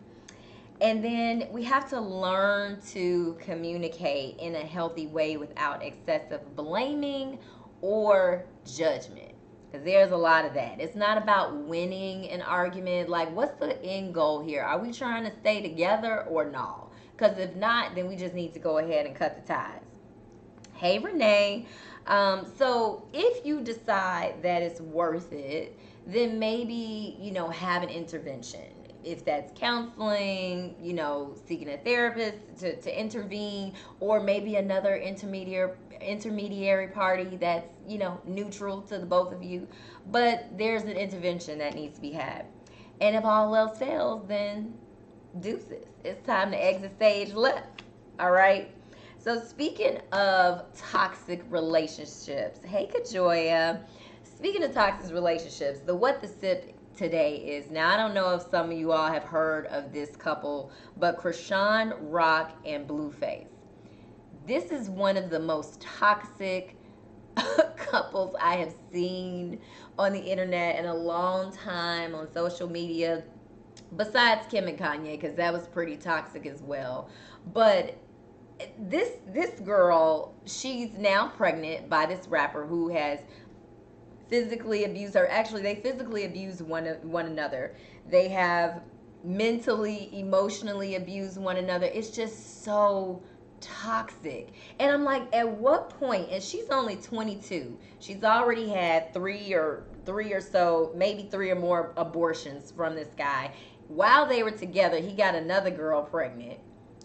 And 0.80 1.04
then 1.04 1.49
we 1.50 1.62
have 1.64 1.88
to 1.90 2.00
learn 2.00 2.80
to 2.92 3.37
communicate 3.40 4.38
in 4.38 4.54
a 4.54 4.61
healthy 4.61 5.06
way 5.06 5.37
without 5.37 5.82
excessive 5.82 6.56
blaming 6.56 7.38
or 7.80 8.44
judgment. 8.64 9.33
Because 9.75 9.87
there's 9.87 10.12
a 10.12 10.16
lot 10.16 10.45
of 10.45 10.54
that. 10.54 10.81
It's 10.81 10.95
not 10.95 11.19
about 11.19 11.57
winning 11.57 12.31
an 12.31 12.43
argument. 12.43 13.09
Like, 13.09 13.35
what's 13.35 13.59
the 13.59 13.83
end 13.85 14.14
goal 14.14 14.40
here? 14.40 14.62
Are 14.62 14.78
we 14.78 14.93
trying 14.93 15.25
to 15.25 15.33
stay 15.40 15.62
together 15.62 16.23
or 16.28 16.49
no? 16.49 16.90
Because 17.16 17.37
if 17.38 17.57
not, 17.57 17.97
then 17.97 18.07
we 18.07 18.14
just 18.14 18.37
need 18.37 18.54
to 18.54 18.61
go 18.61 18.78
ahead 18.78 19.04
and 19.04 19.16
cut 19.16 19.35
the 19.35 19.52
ties. 19.52 19.83
Hey, 20.75 21.00
Renee. 21.00 21.66
Um, 22.07 22.47
so 22.57 23.09
if 23.12 23.45
you 23.45 23.62
decide 23.62 24.37
that 24.43 24.62
it's 24.62 24.81
worth 24.81 25.33
it, 25.33 25.76
then 26.07 26.38
maybe, 26.38 27.16
you 27.19 27.33
know, 27.33 27.49
have 27.49 27.83
an 27.83 27.88
intervention. 27.88 28.71
If 29.02 29.25
that's 29.25 29.52
counseling, 29.59 30.76
you 30.81 30.93
know, 30.93 31.35
seeking 31.49 31.69
a 31.69 31.78
therapist 31.78 32.38
to, 32.61 32.81
to 32.81 33.00
intervene, 33.00 33.75
or 33.99 34.21
maybe 34.21 34.54
another 34.54 34.95
intermediary 34.97 35.73
intermediary 36.00 36.88
party 36.88 37.36
that's, 37.36 37.66
you 37.86 37.98
know, 37.98 38.20
neutral 38.24 38.82
to 38.82 38.98
the 38.98 39.06
both 39.06 39.32
of 39.32 39.42
you. 39.42 39.66
But 40.10 40.56
there's 40.56 40.82
an 40.82 40.96
intervention 40.96 41.58
that 41.58 41.74
needs 41.74 41.96
to 41.96 42.00
be 42.00 42.12
had. 42.12 42.46
And 43.00 43.16
if 43.16 43.24
all 43.24 43.54
else 43.54 43.78
fails, 43.78 44.26
then 44.28 44.74
deuces. 45.40 45.84
It's 46.04 46.24
time 46.26 46.50
to 46.52 46.56
exit 46.56 46.92
stage 46.96 47.32
left. 47.32 47.82
All 48.20 48.30
right. 48.30 48.70
So 49.18 49.40
speaking 49.40 49.98
of 50.12 50.64
toxic 50.76 51.42
relationships, 51.48 52.60
hey 52.64 52.88
Kajoya. 52.92 53.80
Speaking 54.22 54.62
of 54.62 54.74
toxic 54.74 55.14
relationships, 55.14 55.80
the 55.80 55.94
what 55.94 56.20
the 56.20 56.28
sip 56.28 56.74
today 56.96 57.36
is 57.36 57.70
now 57.70 57.92
I 57.92 57.96
don't 57.96 58.14
know 58.14 58.34
if 58.34 58.42
some 58.50 58.70
of 58.70 58.78
you 58.78 58.92
all 58.92 59.10
have 59.10 59.24
heard 59.24 59.66
of 59.66 59.92
this 59.92 60.14
couple, 60.14 60.70
but 60.98 61.18
Chrisean 61.18 61.96
Rock 62.00 62.52
and 62.64 62.86
Blueface. 62.86 63.46
This 64.46 64.70
is 64.70 64.90
one 64.90 65.16
of 65.16 65.30
the 65.30 65.40
most 65.40 65.80
toxic 65.80 66.76
couples 67.76 68.36
I 68.40 68.56
have 68.56 68.74
seen 68.92 69.58
on 69.98 70.12
the 70.12 70.20
internet 70.20 70.78
in 70.78 70.84
a 70.84 70.94
long 70.94 71.52
time 71.52 72.14
on 72.14 72.30
social 72.32 72.68
media 72.68 73.22
besides 73.96 74.46
Kim 74.50 74.68
and 74.68 74.78
Kanye 74.78 75.18
because 75.18 75.34
that 75.36 75.52
was 75.52 75.66
pretty 75.66 75.96
toxic 75.96 76.46
as 76.46 76.62
well. 76.62 77.08
But 77.52 77.96
this 78.78 79.12
this 79.32 79.60
girl, 79.60 80.34
she's 80.44 80.92
now 80.98 81.28
pregnant 81.28 81.88
by 81.88 82.06
this 82.06 82.28
rapper 82.28 82.66
who 82.66 82.88
has 82.88 83.20
physically 84.28 84.84
abused 84.84 85.14
her. 85.14 85.26
Actually, 85.28 85.62
they 85.62 85.76
physically 85.76 86.24
abuse 86.24 86.62
one 86.62 86.86
one 87.02 87.26
another. 87.26 87.76
They 88.08 88.28
have 88.28 88.82
mentally, 89.24 90.10
emotionally 90.12 90.96
abused 90.96 91.38
one 91.38 91.56
another. 91.56 91.86
It's 91.86 92.10
just 92.10 92.62
so 92.62 93.22
toxic. 93.64 94.52
And 94.78 94.90
I'm 94.90 95.04
like, 95.04 95.35
at 95.35 95.49
what 95.49 95.90
point? 95.90 96.28
And 96.30 96.42
she's 96.42 96.68
only 96.71 96.97
22. 96.97 97.76
She's 98.00 98.25
already 98.25 98.68
had 98.68 99.12
three 99.12 99.52
or 99.52 99.85
three 100.04 100.33
or 100.33 100.40
so, 100.40 100.92
maybe 100.94 101.28
three 101.30 101.50
or 101.50 101.56
more 101.56 101.92
abortions 101.97 102.71
from 102.71 102.94
this 102.94 103.09
guy. 103.16 103.52
While 103.88 104.26
they 104.26 104.42
were 104.42 104.50
together, 104.50 104.99
he 104.99 105.12
got 105.12 105.35
another 105.35 105.71
girl 105.71 106.02
pregnant 106.02 106.59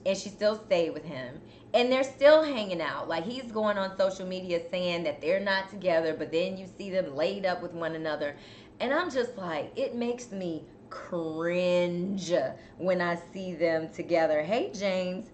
and 0.06 0.18
she 0.18 0.30
still 0.30 0.56
stayed 0.66 0.92
with 0.92 1.04
him 1.04 1.39
and 1.74 1.92
they're 1.92 2.04
still 2.04 2.44
hanging 2.44 2.82
out 2.82 3.08
like 3.08 3.24
he's 3.24 3.51
going 3.51 3.78
on 3.78 3.96
social 3.98 4.25
media 4.25 4.62
saying 4.72 5.04
that 5.04 5.22
they're 5.22 5.39
not 5.39 5.70
together 5.70 6.13
but 6.13 6.32
then 6.32 6.58
you 6.58 6.66
see 6.78 6.89
them 6.89 7.16
laid 7.16 7.46
up 7.46 7.62
with 7.62 7.74
one 7.74 7.96
another 7.96 8.36
and 8.80 8.94
i'm 8.94 9.12
just 9.12 9.38
like 9.38 9.72
it 9.75 9.96
makes 9.96 10.32
me 10.32 10.63
cringe 10.89 12.34
when 12.78 13.01
i 13.01 13.18
see 13.34 13.54
them 13.54 13.89
together 13.94 14.42
hey 14.42 14.72
james 14.74 15.28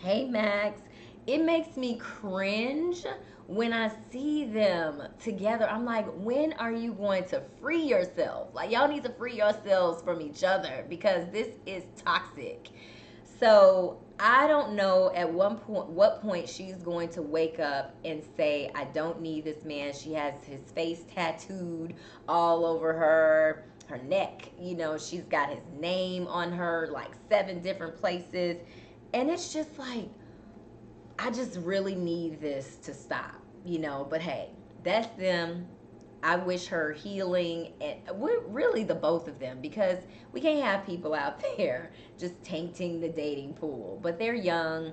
hey 0.00 0.26
max 0.26 0.80
it 1.26 1.42
makes 1.42 1.76
me 1.76 1.96
cringe 1.96 3.04
when 3.50 3.72
I 3.72 3.90
see 4.12 4.44
them 4.44 5.02
together, 5.18 5.68
I'm 5.68 5.84
like, 5.84 6.06
when 6.14 6.52
are 6.52 6.70
you 6.70 6.92
going 6.92 7.24
to 7.30 7.42
free 7.60 7.82
yourself? 7.82 8.54
Like, 8.54 8.70
y'all 8.70 8.86
need 8.86 9.02
to 9.02 9.10
free 9.10 9.34
yourselves 9.34 10.04
from 10.04 10.20
each 10.20 10.44
other 10.44 10.86
because 10.88 11.28
this 11.32 11.48
is 11.66 11.82
toxic. 11.96 12.68
So 13.40 13.98
I 14.20 14.46
don't 14.46 14.74
know 14.74 15.10
at 15.16 15.32
one 15.32 15.56
point 15.56 15.88
what 15.88 16.22
point 16.22 16.48
she's 16.48 16.76
going 16.76 17.08
to 17.08 17.22
wake 17.22 17.58
up 17.58 17.96
and 18.04 18.22
say, 18.36 18.70
I 18.76 18.84
don't 18.84 19.20
need 19.20 19.46
this 19.46 19.64
man. 19.64 19.94
She 19.94 20.12
has 20.12 20.34
his 20.44 20.70
face 20.70 21.02
tattooed 21.12 21.94
all 22.28 22.64
over 22.64 22.92
her, 22.92 23.64
her 23.88 23.98
neck. 23.98 24.48
You 24.60 24.76
know, 24.76 24.96
she's 24.96 25.24
got 25.24 25.48
his 25.50 25.64
name 25.80 26.28
on 26.28 26.52
her 26.52 26.88
like 26.92 27.10
seven 27.28 27.60
different 27.62 27.96
places. 27.96 28.58
And 29.12 29.30
it's 29.30 29.52
just 29.52 29.78
like, 29.78 30.08
I 31.18 31.30
just 31.30 31.58
really 31.58 31.94
need 31.94 32.40
this 32.40 32.76
to 32.82 32.94
stop, 32.94 33.40
you 33.64 33.78
know. 33.78 34.06
But 34.08 34.22
hey, 34.22 34.50
that's 34.82 35.08
them. 35.18 35.66
I 36.22 36.36
wish 36.36 36.66
her 36.66 36.92
healing 36.92 37.72
and 37.80 37.98
we're 38.14 38.40
really 38.40 38.84
the 38.84 38.94
both 38.94 39.26
of 39.26 39.38
them 39.38 39.60
because 39.62 39.98
we 40.32 40.40
can't 40.40 40.62
have 40.62 40.84
people 40.84 41.14
out 41.14 41.42
there 41.56 41.92
just 42.18 42.42
tainting 42.42 43.00
the 43.00 43.08
dating 43.08 43.54
pool. 43.54 43.98
But 44.02 44.18
they're 44.18 44.34
young 44.34 44.92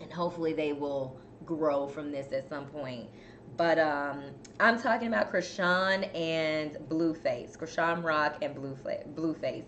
and 0.00 0.12
hopefully 0.12 0.52
they 0.52 0.72
will 0.72 1.18
grow 1.44 1.86
from 1.86 2.10
this 2.10 2.32
at 2.32 2.48
some 2.48 2.66
point. 2.66 3.08
But 3.56 3.78
um, 3.78 4.24
I'm 4.60 4.80
talking 4.80 5.08
about 5.08 5.32
Chrisean 5.32 6.14
and 6.14 6.76
Blueface, 6.88 7.56
Chrisean 7.56 8.02
Rock 8.02 8.38
and 8.42 8.54
Blueface. 8.54 9.64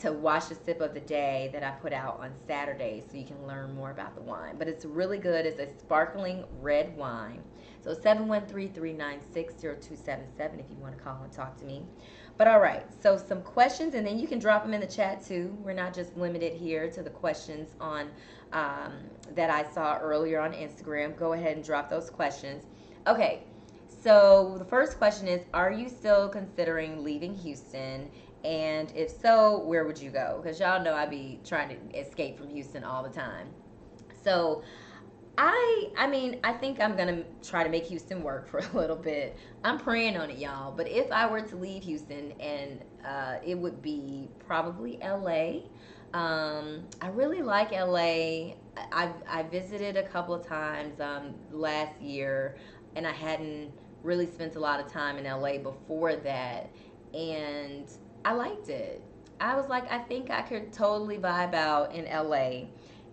to 0.00 0.12
watch 0.12 0.48
the 0.48 0.54
sip 0.54 0.80
of 0.80 0.94
the 0.94 1.00
day 1.00 1.50
that 1.52 1.64
I 1.64 1.70
put 1.70 1.92
out 1.92 2.20
on 2.20 2.30
Saturday 2.46 3.02
so 3.10 3.16
you 3.16 3.24
can 3.24 3.44
learn 3.46 3.74
more 3.74 3.90
about 3.90 4.14
the 4.14 4.20
wine. 4.22 4.56
But 4.58 4.68
it's 4.68 4.84
really 4.84 5.18
good. 5.18 5.46
It's 5.46 5.60
a 5.60 5.68
sparkling 5.78 6.44
red 6.60 6.96
wine. 6.96 7.42
So 7.82 7.94
713-396-0277 7.94 10.58
if 10.58 10.66
you 10.70 10.76
want 10.80 10.96
to 10.96 11.02
call 11.02 11.20
and 11.22 11.32
talk 11.32 11.56
to 11.58 11.64
me. 11.64 11.82
But 12.38 12.46
all 12.46 12.60
right, 12.60 12.86
so 13.02 13.16
some 13.18 13.42
questions, 13.42 13.94
and 13.94 14.06
then 14.06 14.16
you 14.16 14.28
can 14.28 14.38
drop 14.38 14.62
them 14.62 14.72
in 14.72 14.80
the 14.80 14.86
chat 14.86 15.26
too. 15.26 15.58
We're 15.60 15.72
not 15.72 15.92
just 15.92 16.16
limited 16.16 16.52
here 16.52 16.88
to 16.88 17.02
the 17.02 17.10
questions 17.10 17.70
on 17.80 18.10
um, 18.52 18.92
that 19.34 19.50
I 19.50 19.68
saw 19.72 19.98
earlier 19.98 20.38
on 20.40 20.52
Instagram. 20.52 21.16
Go 21.16 21.32
ahead 21.32 21.56
and 21.56 21.64
drop 21.64 21.90
those 21.90 22.08
questions. 22.08 22.64
Okay, 23.08 23.42
so 23.88 24.54
the 24.56 24.64
first 24.64 24.98
question 24.98 25.26
is 25.26 25.42
Are 25.52 25.72
you 25.72 25.88
still 25.88 26.28
considering 26.28 27.02
leaving 27.02 27.34
Houston? 27.34 28.08
And 28.44 28.92
if 28.94 29.10
so, 29.10 29.58
where 29.64 29.84
would 29.84 30.00
you 30.00 30.10
go? 30.10 30.38
Because 30.40 30.60
y'all 30.60 30.80
know 30.80 30.94
I 30.94 31.06
be 31.06 31.40
trying 31.44 31.70
to 31.70 31.98
escape 31.98 32.38
from 32.38 32.50
Houston 32.50 32.84
all 32.84 33.02
the 33.02 33.10
time. 33.10 33.48
So 34.22 34.62
I 35.40 35.90
I 35.96 36.08
mean, 36.08 36.40
I 36.42 36.52
think 36.52 36.80
I'm 36.80 36.96
gonna 36.96 37.22
try 37.44 37.62
to 37.62 37.70
make 37.70 37.86
Houston 37.86 38.22
work 38.24 38.48
for 38.50 38.58
a 38.58 38.76
little 38.76 38.96
bit. 38.96 39.38
I'm 39.64 39.78
praying 39.78 40.16
on 40.16 40.30
it, 40.30 40.38
y'all. 40.38 40.72
But 40.72 40.88
if 40.88 41.10
I 41.12 41.30
were 41.30 41.40
to 41.40 41.56
leave 41.56 41.84
Houston, 41.84 42.32
and 42.40 42.84
uh, 43.06 43.36
it 43.44 43.56
would 43.56 43.80
be 43.80 44.28
probably 44.46 44.98
LA. 45.00 45.60
Um, 46.12 46.84
I 47.00 47.08
really 47.08 47.42
like 47.42 47.70
LA. 47.70 48.54
I 48.92 49.12
I 49.28 49.44
visited 49.48 49.96
a 49.96 50.02
couple 50.02 50.34
of 50.34 50.44
times 50.44 51.00
um, 51.00 51.34
last 51.52 52.00
year, 52.00 52.56
and 52.96 53.06
I 53.06 53.12
hadn't 53.12 53.72
really 54.02 54.26
spent 54.26 54.56
a 54.56 54.60
lot 54.60 54.80
of 54.80 54.90
time 54.90 55.18
in 55.18 55.24
LA 55.24 55.58
before 55.58 56.16
that, 56.16 56.70
and 57.14 57.86
I 58.24 58.32
liked 58.32 58.70
it. 58.70 59.02
I 59.40 59.54
was 59.54 59.68
like, 59.68 59.90
I 59.92 59.98
think 59.98 60.30
I 60.30 60.42
could 60.42 60.72
totally 60.72 61.18
vibe 61.18 61.54
out 61.54 61.94
in 61.94 62.06
LA, 62.06 62.68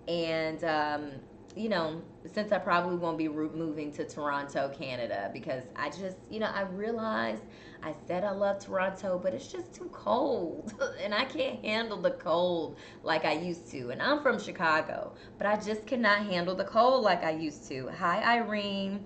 and 0.07 0.63
um, 0.63 1.11
you 1.55 1.69
know, 1.69 2.01
since 2.33 2.51
I 2.51 2.57
probably 2.57 2.97
won't 2.97 3.17
be 3.17 3.29
moving 3.29 3.91
to 3.93 4.05
Toronto, 4.05 4.69
Canada, 4.77 5.29
because 5.31 5.63
I 5.75 5.89
just, 5.89 6.17
you 6.29 6.39
know, 6.39 6.51
I 6.53 6.63
realized 6.63 7.43
I 7.81 7.93
said 8.07 8.23
I 8.25 8.31
love 8.31 8.59
Toronto, 8.59 9.19
but 9.21 9.33
it's 9.33 9.47
just 9.47 9.73
too 9.73 9.89
cold. 9.93 10.73
and 11.01 11.13
I 11.13 11.23
can't 11.25 11.63
handle 11.63 12.01
the 12.01 12.11
cold 12.11 12.77
like 13.03 13.23
I 13.23 13.33
used 13.33 13.69
to. 13.71 13.91
And 13.91 14.01
I'm 14.01 14.21
from 14.21 14.39
Chicago, 14.39 15.13
but 15.37 15.47
I 15.47 15.55
just 15.55 15.85
cannot 15.85 16.25
handle 16.25 16.55
the 16.55 16.65
cold 16.65 17.03
like 17.03 17.23
I 17.23 17.31
used 17.31 17.67
to. 17.69 17.89
Hi, 17.99 18.37
Irene. 18.37 19.05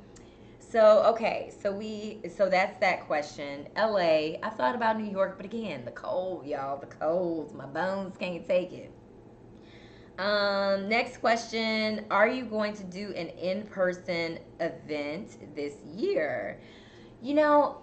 So, 0.59 1.03
okay, 1.13 1.51
so 1.61 1.71
we, 1.71 2.21
so 2.35 2.49
that's 2.49 2.79
that 2.79 3.05
question. 3.07 3.67
LA, 3.75 4.37
I 4.43 4.51
thought 4.55 4.75
about 4.75 4.99
New 4.99 5.09
York, 5.09 5.37
but 5.37 5.45
again, 5.45 5.83
the 5.83 5.91
cold, 5.91 6.45
y'all, 6.45 6.79
the 6.79 6.85
cold. 6.85 7.55
My 7.55 7.65
bones 7.65 8.17
can't 8.17 8.47
take 8.47 8.71
it. 8.71 8.91
Um, 10.19 10.89
next 10.89 11.17
question 11.19 12.05
Are 12.11 12.27
you 12.27 12.43
going 12.43 12.73
to 12.75 12.83
do 12.83 13.13
an 13.15 13.29
in 13.29 13.63
person 13.63 14.39
event 14.59 15.55
this 15.55 15.75
year? 15.95 16.59
You 17.21 17.35
know, 17.35 17.77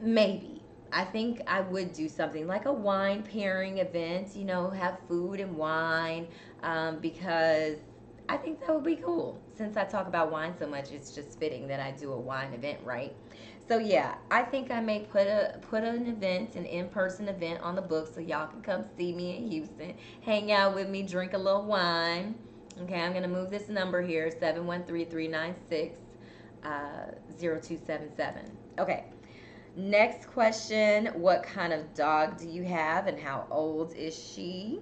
maybe. 0.00 0.62
I 0.92 1.04
think 1.04 1.40
I 1.48 1.60
would 1.60 1.92
do 1.92 2.08
something 2.08 2.46
like 2.46 2.66
a 2.66 2.72
wine 2.72 3.22
pairing 3.24 3.78
event, 3.78 4.36
you 4.36 4.44
know, 4.44 4.70
have 4.70 4.98
food 5.08 5.40
and 5.40 5.56
wine, 5.56 6.28
um, 6.62 6.98
because 7.00 7.78
I 8.28 8.36
think 8.36 8.60
that 8.60 8.74
would 8.74 8.84
be 8.84 8.96
cool. 8.96 9.40
Since 9.54 9.76
I 9.76 9.84
talk 9.84 10.06
about 10.06 10.32
wine 10.32 10.54
so 10.58 10.66
much, 10.66 10.92
it's 10.92 11.14
just 11.14 11.38
fitting 11.38 11.68
that 11.68 11.80
I 11.80 11.90
do 11.90 12.12
a 12.12 12.18
wine 12.18 12.52
event, 12.54 12.78
right? 12.84 13.14
So 13.68 13.78
yeah, 13.78 14.16
I 14.30 14.42
think 14.42 14.70
I 14.70 14.80
may 14.80 15.00
put 15.00 15.26
a 15.26 15.58
put 15.62 15.84
an 15.84 16.06
event, 16.06 16.54
an 16.54 16.66
in-person 16.66 17.28
event 17.28 17.60
on 17.60 17.74
the 17.74 17.82
book 17.82 18.12
so 18.12 18.20
y'all 18.20 18.46
can 18.46 18.60
come 18.62 18.84
see 18.96 19.12
me 19.14 19.36
in 19.36 19.50
Houston, 19.50 19.94
hang 20.22 20.52
out 20.52 20.74
with 20.74 20.88
me, 20.88 21.02
drink 21.02 21.32
a 21.32 21.38
little 21.38 21.64
wine. 21.64 22.34
Okay, 22.82 23.00
I'm 23.00 23.12
gonna 23.12 23.28
move 23.28 23.50
this 23.50 23.68
number 23.68 24.02
here, 24.02 24.30
713-396 24.30 25.92
uh, 26.64 27.12
0277. 27.38 28.50
Okay. 28.78 29.04
Next 29.76 30.26
question, 30.26 31.06
what 31.14 31.42
kind 31.42 31.72
of 31.72 31.94
dog 31.94 32.38
do 32.38 32.48
you 32.48 32.62
have 32.64 33.06
and 33.06 33.18
how 33.18 33.46
old 33.50 33.92
is 33.94 34.16
she? 34.16 34.80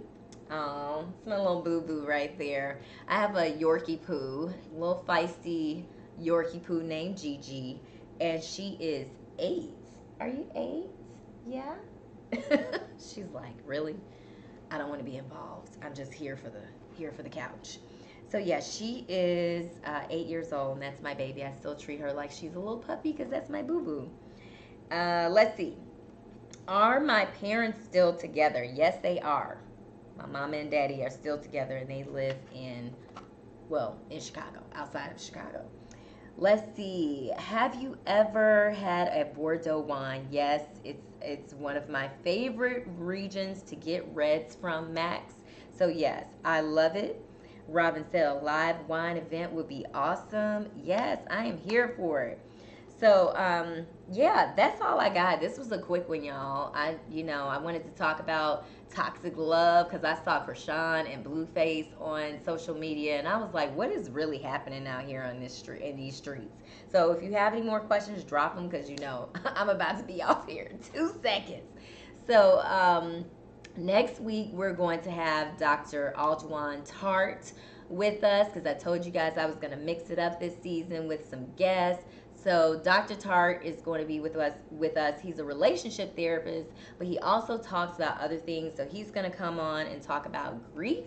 Oh, 0.55 1.07
it's 1.17 1.27
my 1.27 1.39
little 1.39 1.63
boo-boo 1.63 2.05
right 2.07 2.37
there. 2.37 2.79
I 3.09 3.15
have 3.15 3.37
a 3.37 3.51
Yorkie 3.51 4.05
poo, 4.05 4.53
little 4.71 5.03
feisty 5.09 5.87
Yorkie 6.21 6.63
poo 6.63 6.83
named 6.83 7.17
Gigi 7.17 7.81
and 8.21 8.43
she 8.43 8.77
is 8.79 9.09
eight. 9.39 9.71
Are 10.21 10.29
you 10.29 10.47
eight? 10.55 10.91
Yeah. 11.47 11.75
She's 12.99 13.31
like, 13.33 13.55
really? 13.65 13.97
I 14.71 14.77
don't 14.77 14.91
want 14.91 15.01
to 15.01 15.11
be 15.11 15.17
involved. 15.17 15.79
I'm 15.83 15.95
just 15.95 16.13
here 16.13 16.37
for 16.37 16.51
the 16.51 16.61
here 16.99 17.13
for 17.13 17.23
the 17.23 17.31
couch. 17.31 17.79
So 18.29 18.37
yeah, 18.37 18.61
she 18.61 19.07
is 19.09 19.71
uh, 19.87 20.03
eight 20.11 20.27
years 20.27 20.53
old, 20.53 20.75
and 20.75 20.83
that's 20.83 21.01
my 21.01 21.15
baby. 21.15 21.45
I 21.45 21.53
still 21.53 21.75
treat 21.75 22.01
her 22.01 22.13
like 22.13 22.31
she's 22.31 22.55
a 22.55 22.59
little 22.59 22.79
puppy 22.79 23.13
because 23.13 23.31
that's 23.31 23.49
my 23.49 23.63
boo 23.63 23.81
boo. 23.81 24.95
Uh, 24.95 25.31
let's 25.31 25.57
see. 25.57 25.79
Are 26.69 27.01
my 27.01 27.25
parents 27.25 27.83
still 27.85 28.15
together? 28.15 28.63
Yes, 28.63 28.99
they 29.03 29.19
are. 29.21 29.59
My 30.17 30.27
mama 30.27 30.57
and 30.59 30.71
daddy 30.71 31.03
are 31.05 31.11
still 31.11 31.39
together, 31.39 31.77
and 31.77 31.89
they 31.89 32.05
live 32.05 32.37
in, 32.55 32.95
well, 33.69 33.99
in 34.11 34.21
Chicago, 34.21 34.61
outside 34.75 35.13
of 35.13 35.21
Chicago. 35.21 35.65
Let's 36.39 36.77
see. 36.77 37.31
Have 37.37 37.75
you 37.75 37.97
ever 38.07 38.71
had 38.73 39.09
a 39.09 39.27
Bordeaux 39.35 39.81
wine? 39.81 40.27
Yes, 40.31 40.63
it's 40.83 41.03
it's 41.21 41.55
one 41.55 41.77
of 41.77 41.89
my 41.89 42.09
favorite 42.25 42.87
regions 42.97 43.63
to 43.63 43.77
get 43.77 44.07
reds 44.15 44.57
from 44.57 44.93
Max. 44.93 45.35
So 45.77 45.89
yes, 45.89 46.25
I 46.45 46.61
love 46.61 46.97
it. 46.97 47.23
Robin 47.69 48.05
said 48.11 48.27
a 48.27 48.35
live 48.35 48.77
wine 48.89 49.17
event 49.17 49.53
would 49.53 49.69
be 49.69 49.87
awesome. 49.95 50.69
Yes, 50.83 51.19
I 51.31 51.45
am 51.45 51.59
here 51.59 51.95
for 51.97 52.23
it. 52.23 52.41
So 53.03 53.35
um, 53.35 53.85
yeah, 54.13 54.53
that's 54.55 54.81
all 54.81 55.01
I 55.01 55.13
got. 55.13 55.41
This 55.41 55.59
was 55.59 55.73
a 55.73 55.79
quick 55.79 56.09
one, 56.09 56.23
y'all. 56.23 56.73
I 56.73 56.95
you 57.11 57.25
know 57.25 57.49
I 57.49 57.59
wanted 57.59 57.83
to 57.83 57.91
talk 58.01 58.21
about 58.21 58.65
toxic 58.95 59.37
love 59.37 59.91
because 59.91 60.05
I 60.05 60.23
saw 60.23 60.47
Chrisean 60.47 61.13
and 61.13 61.25
Blueface 61.25 61.89
on 62.01 62.39
social 62.45 62.77
media, 62.77 63.19
and 63.19 63.27
I 63.27 63.37
was 63.39 63.53
like, 63.55 63.75
what 63.77 63.91
is 63.91 64.09
really 64.09 64.39
happening 64.39 64.87
out 64.87 65.03
here 65.03 65.25
on 65.25 65.41
this 65.41 65.53
street 65.53 65.83
in 65.83 65.97
these 65.97 66.15
streets? 66.15 66.55
So 66.93 67.11
if 67.11 67.25
you 67.25 67.33
have 67.33 67.55
any 67.55 67.63
more 67.63 67.81
questions, 67.81 68.23
drop 68.23 68.55
them 68.55 68.69
because 68.69 68.89
you 68.89 68.99
know 68.99 69.31
I'm 69.47 69.69
about 69.69 69.99
to 69.99 70.05
be 70.05 70.23
off 70.23 70.47
here 70.47 70.71
in 70.71 70.79
two 70.79 71.13
seconds. 71.25 71.67
So 72.29 72.61
um, 72.61 73.25
next 73.77 74.21
week 74.21 74.51
we're 74.53 74.75
going 74.75 75.01
to 75.01 75.11
have 75.11 75.59
Dr. 75.59 76.15
Aljuan 76.17 76.83
Tart 76.85 77.53
with 77.89 78.25
us 78.25 78.47
because 78.47 78.67
I 78.67 78.75
told 78.75 79.05
you 79.05 79.11
guys 79.11 79.37
I 79.37 79.47
was 79.47 79.57
going 79.57 79.73
to 79.73 79.77
mix 79.77 80.11
it 80.11 80.19
up 80.19 80.41
this 80.41 80.55
season 80.63 81.09
with 81.09 81.29
some 81.29 81.47
guests. 81.57 82.05
So 82.43 82.81
Dr. 82.83 83.15
Tart 83.15 83.65
is 83.65 83.81
going 83.83 84.01
to 84.01 84.07
be 84.07 84.21
with 84.21 84.37
us. 84.37 84.55
With 84.71 84.97
us, 84.97 85.21
he's 85.21 85.39
a 85.39 85.45
relationship 85.45 86.17
therapist, 86.17 86.71
but 86.99 87.07
he 87.07 87.19
also 87.21 87.59
talks 87.59 87.97
about 87.97 88.19
other 88.19 88.39
things. 88.39 88.77
So 88.77 88.85
he's 88.85 89.11
going 89.11 89.31
to 89.31 89.37
come 89.37 89.61
on 89.61 89.87
and 89.87 90.03
talk 90.03 90.27
about 90.27 90.75
grief. 90.75 91.05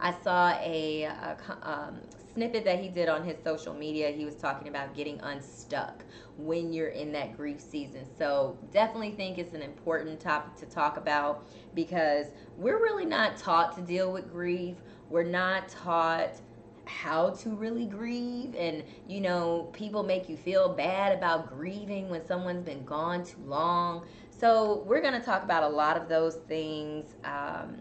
I 0.00 0.12
saw 0.22 0.50
a, 0.60 1.04
a 1.04 1.36
um, 1.62 2.00
snippet 2.32 2.64
that 2.64 2.80
he 2.80 2.88
did 2.88 3.08
on 3.08 3.24
his 3.24 3.36
social 3.44 3.72
media. 3.72 4.10
He 4.10 4.24
was 4.24 4.34
talking 4.34 4.68
about 4.68 4.94
getting 4.94 5.20
unstuck 5.20 6.04
when 6.36 6.72
you're 6.72 6.88
in 6.88 7.12
that 7.12 7.36
grief 7.36 7.60
season. 7.60 8.04
So 8.18 8.58
definitely 8.72 9.12
think 9.12 9.38
it's 9.38 9.54
an 9.54 9.62
important 9.62 10.18
topic 10.18 10.56
to 10.56 10.66
talk 10.66 10.96
about 10.96 11.46
because 11.74 12.26
we're 12.56 12.82
really 12.82 13.06
not 13.06 13.36
taught 13.36 13.76
to 13.76 13.82
deal 13.82 14.12
with 14.12 14.30
grief. 14.30 14.76
We're 15.08 15.22
not 15.22 15.68
taught 15.68 16.40
how 16.86 17.30
to 17.30 17.50
really 17.50 17.86
grieve 17.86 18.54
and 18.56 18.82
you 19.08 19.20
know 19.20 19.70
people 19.72 20.02
make 20.02 20.28
you 20.28 20.36
feel 20.36 20.68
bad 20.68 21.16
about 21.16 21.48
grieving 21.48 22.08
when 22.10 22.24
someone's 22.26 22.64
been 22.64 22.84
gone 22.84 23.24
too 23.24 23.42
long. 23.46 24.04
So 24.30 24.82
we're 24.86 25.00
going 25.00 25.14
to 25.14 25.24
talk 25.24 25.42
about 25.44 25.62
a 25.62 25.68
lot 25.68 25.96
of 25.96 26.08
those 26.08 26.36
things 26.48 27.14
um, 27.24 27.78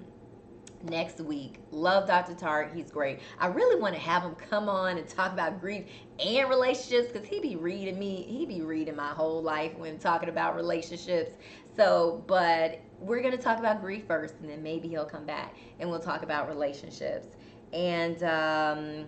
next 0.83 1.19
week. 1.19 1.59
Love 1.71 2.07
dr 2.07 2.33
tart 2.35 2.71
he's 2.73 2.91
great. 2.91 3.19
I 3.39 3.47
really 3.47 3.79
want 3.79 3.93
to 3.95 4.01
have 4.01 4.23
him 4.23 4.35
come 4.35 4.69
on 4.69 4.97
and 4.97 5.07
talk 5.07 5.33
about 5.33 5.59
grief 5.59 5.85
and 6.19 6.49
relationships 6.49 7.11
because 7.11 7.27
he 7.27 7.39
be 7.39 7.55
reading 7.55 7.99
me 7.99 8.25
he 8.27 8.45
be 8.45 8.61
reading 8.61 8.95
my 8.95 9.09
whole 9.09 9.41
life 9.41 9.77
when 9.77 9.97
talking 9.99 10.29
about 10.29 10.55
relationships. 10.55 11.35
So 11.75 12.23
but 12.27 12.79
we're 12.99 13.21
going 13.21 13.35
to 13.35 13.41
talk 13.41 13.59
about 13.59 13.81
grief 13.81 14.05
first 14.07 14.35
and 14.39 14.49
then 14.49 14.63
maybe 14.63 14.87
he'll 14.87 15.05
come 15.05 15.25
back 15.25 15.55
and 15.79 15.89
we'll 15.89 15.99
talk 15.99 16.23
about 16.23 16.47
relationships 16.47 17.35
and 17.73 18.23
um, 18.23 19.05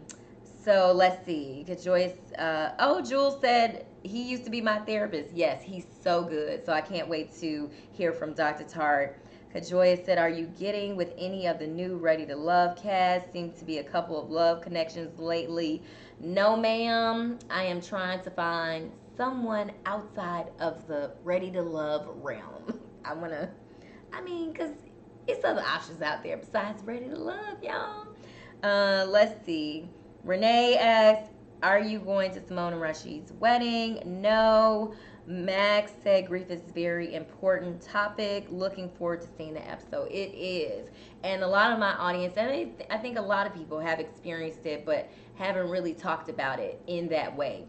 so 0.63 0.91
let's 0.93 1.23
see. 1.25 1.65
Joyce, 1.81 2.17
uh, 2.37 2.71
oh, 2.79 3.01
Jules 3.01 3.39
said 3.39 3.85
he 4.03 4.23
used 4.23 4.43
to 4.45 4.49
be 4.49 4.61
my 4.61 4.79
therapist. 4.79 5.31
Yes, 5.33 5.63
he's 5.63 5.85
so 6.03 6.23
good. 6.23 6.65
So 6.65 6.73
I 6.73 6.81
can't 6.81 7.07
wait 7.07 7.35
to 7.39 7.69
hear 7.91 8.11
from 8.11 8.33
Dr. 8.33 8.63
Tart. 8.63 9.19
Kajoya 9.53 10.03
said, 10.05 10.17
Are 10.17 10.29
you 10.29 10.47
getting 10.59 10.95
with 10.95 11.13
any 11.17 11.45
of 11.47 11.59
the 11.59 11.67
new 11.67 11.97
Ready 11.97 12.25
to 12.25 12.35
Love 12.35 12.75
cast? 12.75 13.31
Seems 13.31 13.57
to 13.59 13.65
be 13.65 13.77
a 13.77 13.83
couple 13.83 14.21
of 14.21 14.29
love 14.29 14.61
connections 14.61 15.17
lately. 15.19 15.81
No, 16.19 16.57
ma'am. 16.57 17.39
I 17.49 17.63
am 17.63 17.81
trying 17.81 18.21
to 18.23 18.31
find 18.31 18.91
someone 19.15 19.71
outside 19.85 20.47
of 20.59 20.87
the 20.87 21.11
Ready 21.23 21.51
to 21.51 21.61
Love 21.61 22.09
realm. 22.21 22.79
I 23.05 23.13
want 23.13 23.31
to, 23.31 23.49
I 24.11 24.21
mean, 24.21 24.51
because 24.51 24.71
it's 25.27 25.45
other 25.45 25.61
options 25.61 26.01
out 26.01 26.21
there 26.23 26.37
besides 26.37 26.83
Ready 26.83 27.07
to 27.07 27.15
Love, 27.15 27.63
y'all. 27.63 28.07
Uh, 28.63 29.05
let's 29.07 29.45
see. 29.45 29.87
Renee 30.23 30.77
asked, 30.77 31.31
"Are 31.61 31.79
you 31.79 31.99
going 31.99 32.31
to 32.33 32.45
Simone 32.45 32.73
and 32.73 32.81
Rashied's 32.81 33.31
wedding?" 33.33 34.01
No. 34.05 34.93
Max 35.27 35.91
said 36.03 36.27
grief 36.27 36.51
is 36.51 36.61
a 36.69 36.73
very 36.73 37.15
important 37.15 37.81
topic. 37.81 38.45
Looking 38.49 38.89
forward 38.89 39.21
to 39.21 39.27
seeing 39.37 39.55
the 39.55 39.67
episode. 39.67 40.11
It 40.11 40.35
is, 40.35 40.89
and 41.23 41.41
a 41.41 41.47
lot 41.47 41.71
of 41.71 41.79
my 41.79 41.93
audience, 41.95 42.35
and 42.37 42.49
I, 42.49 42.69
I 42.93 42.97
think 42.99 43.17
a 43.17 43.21
lot 43.21 43.47
of 43.47 43.55
people 43.55 43.79
have 43.79 43.99
experienced 43.99 44.65
it, 44.67 44.85
but 44.85 45.09
haven't 45.33 45.69
really 45.69 45.93
talked 45.93 46.29
about 46.29 46.59
it 46.59 46.79
in 46.85 47.07
that 47.09 47.35
way. 47.35 47.65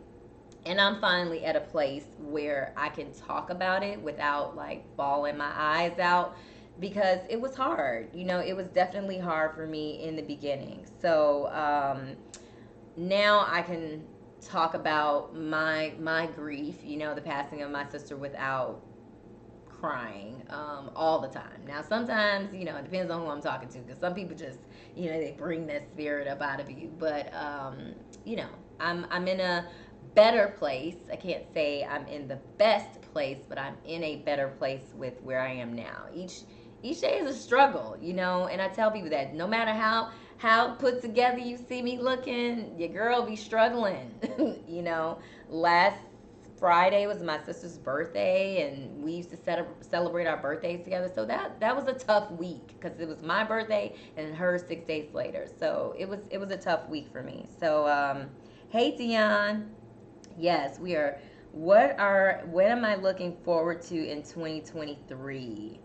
And 0.67 0.81
I'm 0.81 1.01
finally 1.01 1.45
at 1.45 1.57
a 1.57 1.61
place 1.61 2.05
where 2.19 2.75
I 2.77 2.89
can 2.89 3.13
talk 3.13 3.51
about 3.51 3.83
it 3.83 4.03
without 4.03 4.57
like 4.57 4.85
bawling 4.97 5.37
my 5.37 5.53
eyes 5.55 5.99
out 5.99 6.37
because 6.81 7.21
it 7.29 7.41
was 7.41 7.57
hard. 7.57 8.15
You 8.15 8.25
know, 8.25 8.41
it 8.41 8.55
was 8.55 8.67
definitely 8.67 9.19
hard 9.19 9.55
for 9.55 9.67
me 9.67 10.03
in 10.03 10.17
the 10.17 10.23
beginning. 10.23 10.87
So 11.01 11.49
um, 11.53 12.17
now 12.97 13.47
I 13.49 13.63
can 13.63 14.05
talk 14.41 14.75
about 14.75 15.37
my 15.37 15.95
my 16.01 16.27
grief. 16.27 16.77
You 16.83 16.99
know, 16.99 17.15
the 17.15 17.21
passing 17.23 17.63
of 17.63 17.71
my 17.71 17.89
sister 17.89 18.17
without 18.17 18.83
crying 19.81 20.43
um, 20.51 20.91
all 20.97 21.21
the 21.21 21.29
time. 21.29 21.61
Now, 21.67 21.83
sometimes, 21.83 22.53
you 22.55 22.65
know, 22.65 22.77
it 22.77 22.85
depends 22.85 23.11
on 23.11 23.21
who 23.21 23.29
I'm 23.29 23.43
talking 23.43 23.69
to 23.69 23.79
because 23.79 23.99
some 24.01 24.15
people 24.15 24.37
just, 24.37 24.59
you 24.95 25.11
know, 25.11 25.19
they 25.19 25.35
bring 25.37 25.67
that 25.67 25.89
spirit 25.93 26.29
up 26.29 26.41
out 26.41 26.61
of 26.61 26.71
you. 26.71 26.91
But, 26.99 27.33
um, 27.35 27.95
you 28.25 28.37
know, 28.37 28.49
I'm, 28.81 29.07
I'm 29.11 29.29
in 29.29 29.41
a 29.41 29.67
better 30.15 30.55
place. 30.59 30.97
I 31.13 31.17
can't 31.17 31.45
say 31.53 31.85
I'm 31.85 32.07
in 32.07 32.27
the 32.27 32.39
best 32.59 33.03
place, 33.13 33.39
but 33.49 33.59
I'm 33.59 33.77
in 33.85 34.03
a 34.03 34.17
better 34.17 34.49
place 34.49 34.93
with 34.97 35.21
where 35.23 35.41
I 35.41 35.53
am 35.53 35.75
now. 35.75 36.07
Each 36.15 36.41
each 36.87 37.03
is 37.03 37.29
a 37.29 37.39
struggle, 37.39 37.97
you 38.01 38.13
know, 38.15 38.47
and 38.47 38.61
I 38.63 38.69
tell 38.69 38.91
people 38.91 39.11
that 39.11 39.35
no 39.35 39.47
matter 39.47 39.73
how 39.73 40.11
how 40.39 40.75
put 40.75 41.01
together 41.01 41.39
you 41.39 41.57
see 41.57 41.83
me 41.83 41.99
looking, 41.99 42.79
your 42.79 42.89
girl 42.91 43.23
be 43.25 43.37
struggling. 43.37 44.11
you 44.69 44.83
know, 44.83 45.19
last 45.49 46.01
Friday 46.59 47.07
was 47.07 47.23
my 47.23 47.39
sister's 47.43 47.79
birthday, 47.79 48.69
and 48.69 49.03
we 49.03 49.13
used 49.13 49.31
to 49.31 49.37
set 49.37 49.67
celebrate 49.83 50.27
our 50.27 50.37
birthdays 50.37 50.85
together. 50.85 51.11
So 51.15 51.25
that 51.27 51.61
that 51.61 51.75
was 51.77 51.87
a 51.87 51.95
tough 51.95 52.31
week 52.33 52.69
because 52.79 52.99
it 53.01 53.09
was 53.09 53.23
my 53.23 53.45
birthday 53.45 53.95
and 54.17 54.35
her 54.35 54.59
six 54.59 54.85
days 54.87 55.13
later. 55.15 55.47
So 55.59 55.95
it 55.99 56.09
was 56.09 56.21
it 56.31 56.39
was 56.39 56.51
a 56.51 56.57
tough 56.57 56.89
week 56.89 57.09
for 57.13 57.23
me. 57.23 57.47
So 57.61 57.87
um, 57.89 58.29
hey 58.71 58.97
Dion, 58.97 59.71
yes, 60.39 60.79
we 60.79 60.95
are. 60.97 61.19
What 61.53 61.99
are 61.99 62.43
what 62.51 62.67
am 62.67 62.85
I 62.85 62.97
looking 62.97 63.37
forward 63.45 63.83
to 63.83 63.97
in 63.97 64.23
2023? 64.23 65.81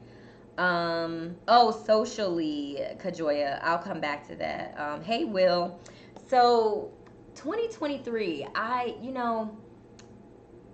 Um, 0.62 1.38
oh, 1.48 1.72
socially, 1.72 2.78
Kajoya. 3.00 3.60
I'll 3.64 3.80
come 3.80 4.00
back 4.00 4.28
to 4.28 4.36
that. 4.36 4.76
Um, 4.80 5.02
hey, 5.02 5.26
Will. 5.26 5.80
So, 6.28 6.92
2023, 7.34 8.46
I, 8.54 8.96
you 9.02 9.12
know, 9.12 9.58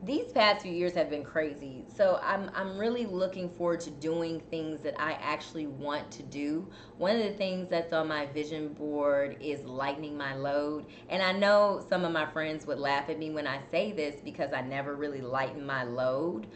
these 0.04 0.32
past 0.32 0.62
few 0.62 0.74
years 0.74 0.94
have 0.94 1.10
been 1.10 1.24
crazy. 1.24 1.84
So 1.96 2.20
I'm 2.24 2.52
I'm 2.54 2.78
really 2.78 3.06
looking 3.06 3.50
forward 3.50 3.80
to 3.82 3.90
doing 3.90 4.40
things 4.52 4.80
that 4.82 5.00
I 5.02 5.14
actually 5.14 5.68
want 5.68 6.12
to 6.12 6.24
do. 6.24 6.68
One 6.98 7.16
of 7.16 7.24
the 7.24 7.34
things 7.34 7.68
that's 7.70 7.94
on 7.94 8.08
my 8.08 8.28
vision 8.28 8.74
board 8.74 9.38
is 9.40 9.64
lightening 9.64 10.16
my 10.16 10.36
load. 10.36 10.86
And 11.10 11.24
I 11.24 11.32
know 11.32 11.84
some 11.90 12.06
of 12.06 12.12
my 12.12 12.26
friends 12.28 12.68
would 12.68 12.78
laugh 12.78 13.10
at 13.10 13.18
me 13.18 13.32
when 13.32 13.48
I 13.48 13.60
say 13.72 13.92
this 13.92 14.22
because 14.24 14.54
I 14.54 14.62
never 14.62 14.96
really 14.96 15.22
lighten 15.22 15.66
my 15.66 15.84
load 15.84 16.48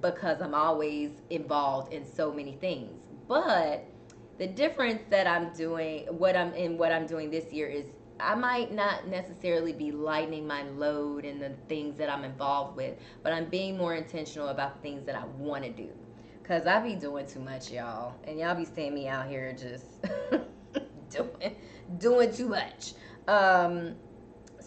because 0.00 0.40
I'm 0.40 0.54
always 0.54 1.10
involved 1.30 1.92
in 1.92 2.04
so 2.04 2.32
many 2.32 2.52
things. 2.52 3.00
But 3.28 3.84
the 4.38 4.46
difference 4.46 5.02
that 5.10 5.26
I'm 5.26 5.52
doing, 5.52 6.06
what 6.06 6.36
I'm 6.36 6.54
in, 6.54 6.78
what 6.78 6.92
I'm 6.92 7.06
doing 7.06 7.30
this 7.30 7.52
year 7.52 7.68
is 7.68 7.86
I 8.18 8.34
might 8.34 8.72
not 8.72 9.08
necessarily 9.08 9.72
be 9.72 9.92
lightening 9.92 10.46
my 10.46 10.62
load 10.62 11.24
in 11.24 11.38
the 11.38 11.50
things 11.68 11.96
that 11.98 12.10
I'm 12.10 12.24
involved 12.24 12.76
with, 12.76 12.98
but 13.22 13.32
I'm 13.32 13.46
being 13.46 13.76
more 13.76 13.94
intentional 13.94 14.48
about 14.48 14.76
the 14.76 14.82
things 14.82 15.04
that 15.06 15.14
I 15.14 15.24
want 15.38 15.64
to 15.64 15.70
do. 15.70 15.88
Cause 16.42 16.66
I 16.66 16.80
be 16.80 16.96
doing 16.96 17.26
too 17.26 17.38
much, 17.38 17.70
y'all, 17.70 18.14
and 18.24 18.38
y'all 18.38 18.56
be 18.56 18.64
seeing 18.64 18.92
me 18.92 19.06
out 19.06 19.28
here 19.28 19.52
just 19.52 19.84
doing 21.10 21.56
doing 21.98 22.32
too 22.34 22.48
much. 22.48 22.94
Um, 23.28 23.94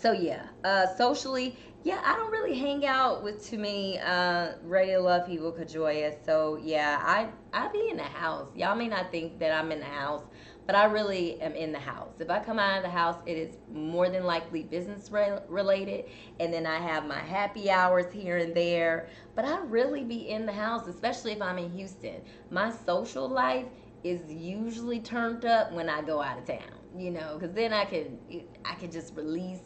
so 0.03 0.11
yeah, 0.11 0.47
uh, 0.65 0.85
socially, 0.97 1.55
yeah, 1.83 2.01
I 2.03 2.17
don't 2.17 2.31
really 2.31 2.59
hang 2.59 2.85
out 2.85 3.23
with 3.23 3.41
too 3.45 3.57
many 3.57 3.99
uh, 3.99 4.51
ready 4.61 4.91
to 4.91 4.99
love 4.99 5.25
people, 5.25 5.53
Kajoya. 5.53 6.13
So 6.25 6.59
yeah, 6.61 6.99
I 7.01 7.29
I 7.53 7.69
be 7.69 7.87
in 7.89 7.95
the 7.95 8.03
house. 8.03 8.49
Y'all 8.53 8.75
may 8.75 8.89
not 8.89 9.11
think 9.11 9.39
that 9.39 9.53
I'm 9.53 9.71
in 9.71 9.79
the 9.79 9.85
house, 9.85 10.23
but 10.67 10.75
I 10.75 10.85
really 10.85 11.39
am 11.41 11.53
in 11.53 11.71
the 11.71 11.79
house. 11.79 12.19
If 12.19 12.29
I 12.29 12.43
come 12.43 12.59
out 12.59 12.75
of 12.75 12.83
the 12.83 12.89
house, 12.89 13.21
it 13.25 13.37
is 13.37 13.55
more 13.71 14.09
than 14.09 14.25
likely 14.25 14.63
business 14.63 15.09
re- 15.09 15.39
related, 15.47 16.03
and 16.37 16.53
then 16.53 16.65
I 16.65 16.79
have 16.79 17.05
my 17.05 17.19
happy 17.19 17.69
hours 17.71 18.11
here 18.11 18.37
and 18.39 18.53
there. 18.53 19.07
But 19.35 19.45
I 19.45 19.59
really 19.61 20.03
be 20.03 20.27
in 20.29 20.45
the 20.45 20.51
house, 20.53 20.85
especially 20.87 21.31
if 21.31 21.41
I'm 21.41 21.57
in 21.57 21.71
Houston. 21.71 22.21
My 22.49 22.71
social 22.71 23.29
life 23.29 23.67
is 24.03 24.29
usually 24.29 24.99
turned 24.99 25.45
up 25.45 25.71
when 25.71 25.87
I 25.87 26.01
go 26.01 26.21
out 26.21 26.37
of 26.37 26.45
town, 26.45 26.59
you 26.97 27.09
know, 27.09 27.37
because 27.39 27.55
then 27.55 27.71
I 27.71 27.85
can 27.85 28.19
I 28.65 28.75
can 28.75 28.91
just 28.91 29.15
release 29.15 29.61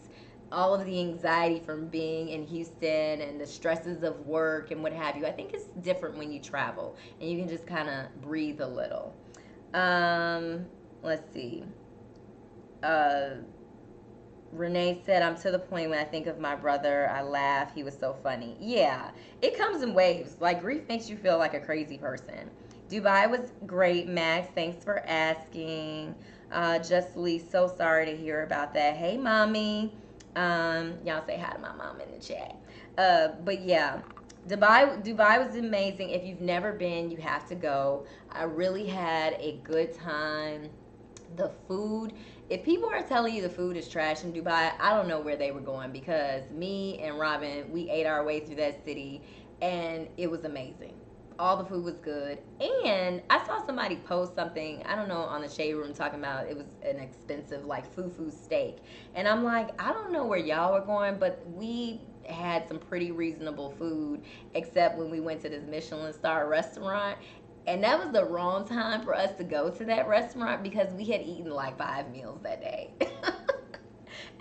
all 0.52 0.74
of 0.74 0.86
the 0.86 1.00
anxiety 1.00 1.60
from 1.60 1.88
being 1.88 2.30
in 2.30 2.46
Houston 2.48 3.22
and 3.22 3.40
the 3.40 3.46
stresses 3.46 4.04
of 4.04 4.26
work 4.26 4.72
and 4.72 4.82
what 4.82 4.94
have 4.94 5.18
you. 5.18 5.26
I 5.26 5.32
think 5.32 5.54
it's 5.54 5.66
different 5.82 6.18
when 6.18 6.32
you 6.32 6.40
travel 6.40 6.96
and 7.20 7.30
you 7.30 7.38
can 7.38 7.48
just 7.48 7.68
kind 7.68 7.90
of 7.90 8.22
breathe 8.22 8.62
a 8.62 8.68
little. 8.68 9.14
Um, 9.74 10.66
let's 11.04 11.32
see. 11.34 11.64
Uh, 12.84 13.30
Renee 14.52 15.02
said, 15.06 15.22
I'm 15.22 15.36
to 15.40 15.52
the 15.52 15.60
point 15.60 15.90
when 15.90 16.00
I 16.00 16.06
think 16.06 16.28
of 16.28 16.40
my 16.40 16.56
brother, 16.56 17.10
I 17.10 17.22
laugh. 17.22 17.74
He 17.76 17.84
was 17.84 17.98
so 17.98 18.16
funny. 18.24 18.56
Yeah, 18.60 19.12
it 19.42 19.58
comes 19.58 19.84
in 19.84 19.94
waves. 19.94 20.38
Like, 20.40 20.62
grief 20.62 20.88
makes 20.88 21.10
you 21.10 21.18
feel 21.18 21.38
like 21.38 21.54
a 21.54 21.60
crazy 21.60 21.98
person. 21.98 22.50
Dubai 22.90 23.30
was 23.30 23.52
great, 23.66 24.08
Max. 24.08 24.48
Thanks 24.56 24.84
for 24.84 25.00
asking. 25.00 26.16
Uh, 26.50 26.80
Just 26.80 27.18
Lee, 27.18 27.40
so 27.40 27.68
sorry 27.68 28.06
to 28.06 28.16
hear 28.16 28.44
about 28.44 28.74
that. 28.74 28.96
Hey, 28.96 29.18
mommy. 29.18 29.92
Um, 30.38 31.00
y'all 31.04 31.26
say 31.26 31.36
hi 31.40 31.54
to 31.54 31.60
my 31.60 31.74
mom 31.74 32.00
in 32.00 32.12
the 32.12 32.20
chat. 32.20 32.56
Uh, 32.96 33.30
but 33.44 33.64
yeah, 33.64 34.02
Dubai 34.48 35.04
Dubai 35.04 35.44
was 35.44 35.56
amazing. 35.56 36.12
If 36.12 36.24
you've 36.24 36.42
never 36.42 36.74
been, 36.74 37.10
you 37.10 37.18
have 37.18 37.48
to 37.50 37.56
go. 37.56 38.06
I 38.32 38.44
really 38.44 38.86
had 38.86 39.34
a 39.40 39.60
good 39.64 39.94
time. 39.94 40.70
The 41.38 41.52
food, 41.68 42.14
if 42.50 42.64
people 42.64 42.88
are 42.88 43.02
telling 43.02 43.34
you 43.36 43.42
the 43.42 43.50
food 43.50 43.78
is 43.78 43.90
trash 43.90 44.24
in 44.24 44.32
Dubai, 44.32 44.74
I 44.80 44.94
don't 44.94 45.08
know 45.08 45.20
where 45.20 45.36
they 45.38 45.52
were 45.52 45.60
going 45.60 45.92
because 45.92 46.52
me 46.52 47.00
and 47.00 47.18
Robin, 47.20 47.72
we 47.72 47.90
ate 47.90 48.06
our 48.06 48.24
way 48.24 48.40
through 48.40 48.58
that 48.58 48.86
city 48.86 49.24
and 49.60 50.08
it 50.18 50.30
was 50.30 50.46
amazing 50.46 50.94
all 51.40 51.58
the 51.58 51.66
food 51.66 51.84
was 51.84 51.96
good. 51.96 52.40
And 52.60 53.22
I 53.30 53.46
saw 53.46 53.66
somebody 53.66 53.98
post 53.98 54.36
something, 54.36 54.84
I 54.86 54.96
don't 54.96 55.08
know, 55.08 55.22
on 55.22 55.42
the 55.42 55.50
shade 55.50 55.74
room 55.76 55.94
talking 55.94 56.20
about 56.20 56.48
it 56.48 56.58
was 56.58 56.68
an 56.84 56.98
expensive 56.98 57.66
like 57.66 57.94
fufu 57.96 58.32
steak. 58.32 58.78
And 59.16 59.28
I'm 59.28 59.44
like, 59.44 59.80
I 59.82 59.92
don't 59.92 60.12
know 60.12 60.26
where 60.26 60.40
y'all 60.40 60.74
are 60.74 60.86
going, 60.86 61.18
but 61.20 61.44
we 61.54 62.02
had 62.28 62.68
some 62.68 62.80
pretty 62.80 63.12
reasonable 63.12 63.72
food, 63.72 64.22
except 64.54 64.98
when 64.98 65.10
we 65.10 65.20
went 65.20 65.42
to 65.42 65.50
this 65.50 65.64
Michelin 65.68 66.14
star 66.14 66.48
restaurant. 66.48 67.18
And 67.68 67.84
that 67.84 68.00
was 68.00 68.14
the 68.14 68.24
wrong 68.26 68.66
time 68.66 69.04
for 69.04 69.14
us 69.14 69.36
to 69.38 69.44
go 69.44 69.70
to 69.70 69.86
that 69.86 70.08
restaurant 70.08 70.64
because 70.64 70.94
we 70.94 71.06
had 71.06 71.22
eaten 71.22 71.52
like 71.52 71.78
five 71.78 72.10
meals 72.12 72.40
that 72.44 72.62
day. 72.62 72.94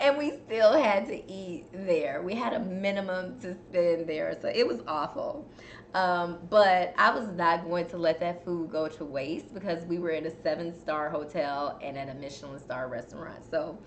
and 0.01 0.17
we 0.17 0.31
still 0.47 0.73
had 0.73 1.07
to 1.07 1.31
eat 1.31 1.67
there. 1.73 2.23
We 2.23 2.35
had 2.35 2.53
a 2.53 2.61
minimum 2.61 3.41
to 3.41 3.55
spend 3.55 4.07
there. 4.09 4.37
So 4.41 4.49
it 4.49 4.67
was 4.67 4.81
awful. 4.87 5.49
Um, 5.95 6.39
but 6.51 6.95
I 6.99 7.11
was 7.11 7.29
not 7.29 7.65
going 7.65 7.87
to 7.89 7.97
let 7.97 8.21
that 8.21 8.45
food 8.45 8.71
go 8.71 8.89
to 8.89 9.05
waste 9.05 9.55
because 9.55 9.85
we 9.87 9.99
were 9.99 10.11
in 10.11 10.27
a 10.27 10.43
seven 10.43 10.79
star 10.79 11.09
hotel 11.09 11.79
and 11.83 11.97
at 11.97 12.09
a 12.09 12.15
Michelin 12.15 12.59
star 12.61 12.89
restaurant. 12.89 13.43
So 13.51 13.79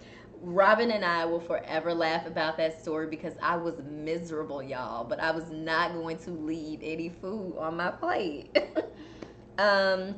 Robin 0.41 0.91
and 0.91 1.03
I 1.05 1.25
will 1.25 1.39
forever 1.39 1.93
laugh 1.93 2.25
about 2.25 2.57
that 2.57 2.81
story 2.81 3.07
because 3.07 3.33
I 3.41 3.57
was 3.57 3.75
miserable, 3.83 4.63
y'all, 4.63 5.03
but 5.03 5.19
I 5.19 5.31
was 5.31 5.51
not 5.51 5.93
going 5.93 6.17
to 6.19 6.31
leave 6.31 6.79
any 6.81 7.09
food 7.09 7.55
on 7.57 7.77
my 7.77 7.91
plate. 7.91 8.57
um, 9.57 10.15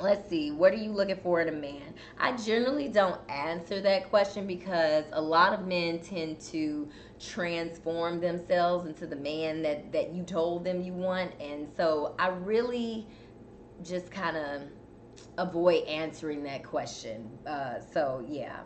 let's 0.00 0.28
see, 0.28 0.50
what 0.50 0.72
are 0.72 0.76
you 0.76 0.92
looking 0.92 1.16
for 1.16 1.40
in 1.40 1.48
a 1.48 1.56
man? 1.56 1.94
I 2.18 2.36
generally 2.36 2.88
don't 2.88 3.20
answer 3.28 3.80
that 3.80 4.08
question 4.10 4.46
because 4.46 5.04
a 5.12 5.20
lot 5.20 5.52
of 5.52 5.66
men 5.66 6.00
tend 6.00 6.40
to 6.52 6.88
transform 7.20 8.20
themselves 8.20 8.86
into 8.86 9.06
the 9.06 9.16
man 9.16 9.62
that 9.62 9.92
that 9.92 10.12
you 10.12 10.22
told 10.22 10.64
them 10.64 10.82
you 10.82 10.92
want. 10.92 11.32
And 11.40 11.68
so 11.76 12.14
i 12.18 12.28
really 12.28 13.06
just 13.84 14.10
kind 14.10 14.36
of 14.36 14.62
avoid 15.38 15.84
answering 15.84 16.42
that 16.44 16.64
question 16.64 17.28
uh, 17.46 17.80
so 17.80 18.24
yeah. 18.28 18.60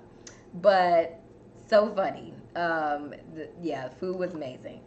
But 0.55 1.21
so 1.69 1.95
funny. 1.95 2.35
Um, 2.57 3.15
the, 3.35 3.49
yeah 3.61 3.89
food 3.89 4.17
was 4.17 4.35
amazing. 4.35 4.81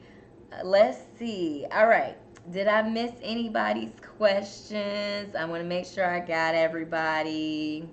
Uh, 0.52 0.64
let's 0.64 1.00
see. 1.18 1.66
All 1.72 1.88
right 1.88 2.18
did 2.52 2.68
i 2.68 2.82
miss 2.82 3.12
anybody's 3.22 3.92
questions 4.18 5.36
i 5.36 5.46
want 5.46 5.62
to 5.62 5.68
make 5.68 5.86
sure 5.86 6.06
i 6.06 6.20
got 6.20 6.54
everybody 6.54 7.88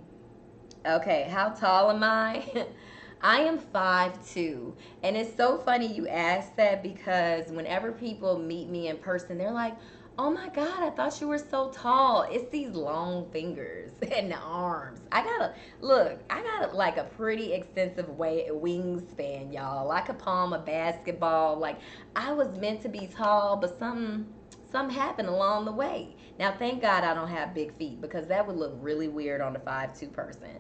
okay 0.87 1.27
how 1.31 1.49
tall 1.49 1.91
am 1.91 2.03
i 2.03 2.67
I 3.25 3.39
am 3.43 3.61
5'2. 3.61 4.73
And 5.05 5.17
it's 5.17 5.37
so 5.37 5.59
funny 5.59 5.87
you 5.87 6.09
asked 6.09 6.57
that 6.57 6.83
because 6.83 7.53
whenever 7.53 7.93
people 7.93 8.37
meet 8.37 8.69
me 8.69 8.89
in 8.89 8.97
person, 8.97 9.39
they're 9.39 9.53
like, 9.53 9.77
oh 10.19 10.31
my 10.31 10.49
God, 10.49 10.83
I 10.83 10.91
thought 10.91 11.21
you 11.21 11.29
were 11.29 11.39
so 11.39 11.71
tall. 11.71 12.27
It's 12.31 12.51
these 12.51 12.71
long 12.71 13.31
fingers 13.31 13.93
and 14.15 14.35
arms. 14.35 15.01
I 15.11 15.23
got 15.23 15.41
a, 15.41 15.55
look, 15.81 16.19
I 16.29 16.43
got 16.43 16.73
a, 16.73 16.77
like 16.77 16.97
a 16.97 17.05
pretty 17.05 17.53
extensive 17.53 18.09
way, 18.11 18.49
wingspan, 18.51 19.53
y'all. 19.55 19.91
I 19.91 20.01
could 20.01 20.19
palm 20.19 20.53
a 20.53 20.59
basketball. 20.59 21.57
Like, 21.57 21.79
I 22.17 22.33
was 22.33 22.59
meant 22.59 22.83
to 22.83 22.89
be 22.89 23.07
tall, 23.07 23.57
but 23.57 23.79
something, 23.79 24.27
something 24.73 24.97
happened 24.97 25.29
along 25.29 25.67
the 25.67 25.73
way. 25.73 26.17
Now, 26.39 26.53
thank 26.59 26.83
God 26.83 27.05
I 27.05 27.15
don't 27.15 27.29
have 27.29 27.55
big 27.55 27.77
feet 27.77 28.01
because 28.01 28.27
that 28.29 28.47
would 28.47 28.57
look 28.57 28.73
really 28.81 29.09
weird 29.09 29.41
on 29.41 29.55
a 29.55 29.61
5'2 29.61 30.13
person. 30.13 30.51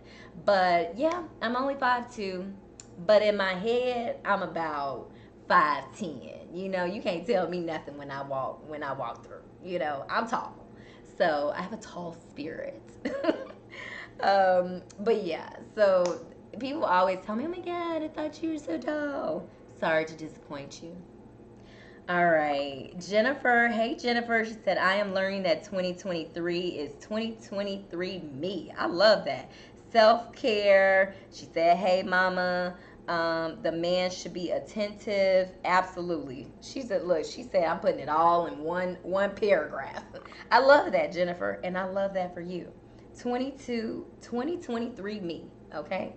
But 0.44 0.96
yeah, 0.96 1.22
I'm 1.40 1.56
only 1.56 1.74
5'2. 1.74 2.52
But 3.06 3.22
in 3.22 3.36
my 3.36 3.54
head, 3.54 4.18
I'm 4.24 4.42
about 4.42 5.10
5'10. 5.48 6.54
You 6.54 6.68
know, 6.68 6.84
you 6.84 7.00
can't 7.02 7.26
tell 7.26 7.48
me 7.48 7.60
nothing 7.60 7.96
when 7.96 8.10
I 8.10 8.22
walk 8.22 8.68
when 8.68 8.82
I 8.82 8.92
walk 8.92 9.24
through. 9.24 9.42
You 9.64 9.78
know, 9.78 10.04
I'm 10.10 10.28
tall. 10.28 10.54
So 11.16 11.52
I 11.56 11.62
have 11.62 11.72
a 11.72 11.78
tall 11.78 12.16
spirit. 12.30 12.82
um, 14.20 14.82
but 15.00 15.24
yeah, 15.24 15.48
so 15.74 16.20
people 16.58 16.84
always 16.84 17.18
tell 17.24 17.36
me, 17.36 17.44
Oh 17.46 17.48
my 17.48 17.60
god, 17.60 18.02
I 18.02 18.08
thought 18.08 18.42
you 18.42 18.50
were 18.50 18.58
so 18.58 18.78
tall. 18.78 19.48
Sorry 19.80 20.04
to 20.04 20.14
disappoint 20.14 20.82
you. 20.82 20.96
All 22.08 22.26
right. 22.26 22.92
Jennifer, 22.98 23.68
hey 23.68 23.94
Jennifer, 23.94 24.44
she 24.44 24.56
said, 24.64 24.76
I 24.76 24.96
am 24.96 25.14
learning 25.14 25.44
that 25.44 25.62
2023 25.62 26.60
is 26.60 26.94
2023 26.94 28.18
me. 28.34 28.72
I 28.76 28.86
love 28.86 29.24
that. 29.26 29.52
Self 29.92 30.34
care. 30.34 31.14
She 31.32 31.46
said, 31.54 31.76
Hey 31.76 32.02
mama. 32.02 32.74
Um, 33.06 33.62
the 33.62 33.70
man 33.70 34.10
should 34.10 34.32
be 34.32 34.50
attentive. 34.50 35.50
Absolutely. 35.64 36.48
She 36.60 36.82
said, 36.82 37.04
look, 37.04 37.24
she 37.24 37.42
said 37.42 37.64
I'm 37.64 37.78
putting 37.80 38.00
it 38.00 38.08
all 38.08 38.46
in 38.46 38.58
one 38.58 38.96
one 39.02 39.34
paragraph. 39.34 40.04
I 40.50 40.58
love 40.58 40.92
that, 40.92 41.12
Jennifer, 41.12 41.60
and 41.64 41.78
I 41.78 41.84
love 41.84 42.14
that 42.14 42.34
for 42.34 42.40
you. 42.40 42.72
22, 43.18 44.06
2023 44.20 45.20
me, 45.20 45.44
okay? 45.74 46.14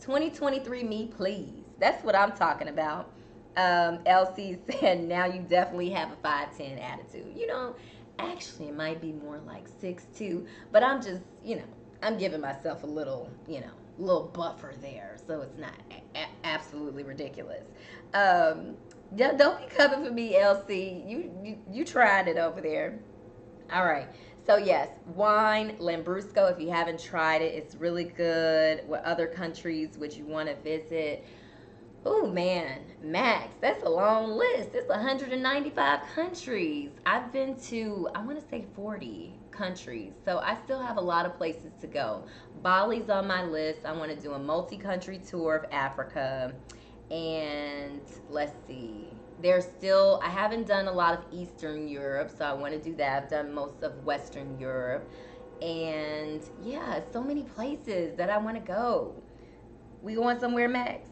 2023 0.00 0.84
me, 0.84 1.06
please. 1.16 1.64
That's 1.78 2.02
what 2.04 2.14
I'm 2.14 2.32
talking 2.32 2.68
about. 2.68 3.12
Um, 3.60 4.00
Elsie 4.06 4.58
said, 4.80 5.02
now 5.04 5.26
you 5.26 5.40
definitely 5.42 5.90
have 5.90 6.10
a 6.12 6.16
5'10 6.16 6.80
attitude. 6.82 7.32
You 7.36 7.46
know, 7.46 7.76
actually, 8.18 8.68
it 8.68 8.76
might 8.76 9.00
be 9.00 9.12
more 9.12 9.40
like 9.46 9.68
6'2, 9.80 10.46
but 10.72 10.82
I'm 10.82 11.02
just, 11.02 11.22
you 11.44 11.56
know, 11.56 11.64
I'm 12.02 12.16
giving 12.16 12.40
myself 12.40 12.82
a 12.82 12.86
little, 12.86 13.30
you 13.46 13.60
know, 13.60 13.70
little 13.98 14.28
buffer 14.32 14.72
there, 14.80 15.16
so 15.26 15.42
it's 15.42 15.58
not 15.58 15.74
a- 16.14 16.28
absolutely 16.44 17.02
ridiculous. 17.02 17.64
Um, 18.14 18.76
don't 19.16 19.58
be 19.58 19.74
coming 19.74 20.04
for 20.04 20.12
me, 20.12 20.34
LC. 20.34 21.06
You, 21.06 21.30
you 21.42 21.58
you 21.70 21.84
tried 21.84 22.28
it 22.28 22.38
over 22.38 22.60
there. 22.60 23.00
All 23.72 23.84
right. 23.84 24.08
So 24.46 24.56
yes, 24.56 24.88
wine 25.14 25.76
Lambrusco. 25.78 26.50
If 26.50 26.60
you 26.60 26.70
haven't 26.70 27.00
tried 27.00 27.42
it, 27.42 27.54
it's 27.54 27.74
really 27.74 28.04
good. 28.04 28.82
What 28.86 29.04
other 29.04 29.26
countries 29.26 29.98
would 29.98 30.16
you 30.16 30.24
want 30.24 30.48
to 30.48 30.54
visit? 30.56 31.24
Oh 32.06 32.26
man, 32.26 32.80
Max, 33.02 33.48
that's 33.60 33.82
a 33.82 33.88
long 33.88 34.30
list. 34.30 34.70
It's 34.72 34.88
195 34.88 36.00
countries. 36.14 36.88
I've 37.04 37.30
been 37.30 37.54
to, 37.64 38.08
I 38.14 38.22
want 38.22 38.40
to 38.40 38.48
say 38.48 38.64
40 38.74 39.34
countries. 39.50 40.14
So 40.24 40.38
I 40.38 40.56
still 40.64 40.80
have 40.80 40.96
a 40.96 41.00
lot 41.02 41.26
of 41.26 41.36
places 41.36 41.72
to 41.82 41.86
go. 41.86 42.24
Bali's 42.62 43.10
on 43.10 43.26
my 43.26 43.44
list. 43.44 43.84
I 43.84 43.92
want 43.92 44.10
to 44.14 44.16
do 44.16 44.32
a 44.32 44.38
multi 44.38 44.78
country 44.78 45.18
tour 45.18 45.56
of 45.56 45.70
Africa. 45.70 46.54
And 47.10 48.00
let's 48.30 48.54
see. 48.66 49.08
There's 49.42 49.66
still, 49.66 50.22
I 50.24 50.30
haven't 50.30 50.66
done 50.66 50.86
a 50.86 50.92
lot 50.92 51.18
of 51.18 51.24
Eastern 51.30 51.86
Europe, 51.86 52.30
so 52.30 52.46
I 52.46 52.54
want 52.54 52.72
to 52.72 52.80
do 52.80 52.96
that. 52.96 53.24
I've 53.24 53.28
done 53.28 53.52
most 53.52 53.82
of 53.82 54.04
Western 54.06 54.58
Europe. 54.58 55.06
And 55.60 56.42
yeah, 56.62 57.00
so 57.12 57.22
many 57.22 57.42
places 57.42 58.16
that 58.16 58.30
I 58.30 58.38
want 58.38 58.56
to 58.56 58.62
go. 58.66 59.14
We 60.00 60.14
going 60.14 60.40
somewhere, 60.40 60.66
Max? 60.66 61.09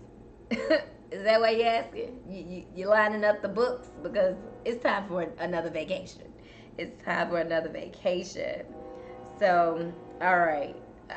Is 1.11 1.25
that 1.25 1.41
why 1.41 1.51
you're 1.51 1.67
asking? 1.67 2.21
You, 2.29 2.45
you, 2.45 2.65
you're 2.75 2.91
lining 2.91 3.25
up 3.25 3.43
the 3.43 3.49
books 3.49 3.89
because 4.03 4.37
it's 4.65 4.83
time 4.83 5.07
for 5.09 5.23
another 5.39 5.71
vacation. 5.71 6.33
It's 6.77 7.03
time 7.05 7.29
for 7.29 7.39
another 7.39 7.69
vacation. 7.69 8.65
So, 9.39 9.93
all 10.21 10.39
right. 10.39 10.77
Uh, 11.11 11.15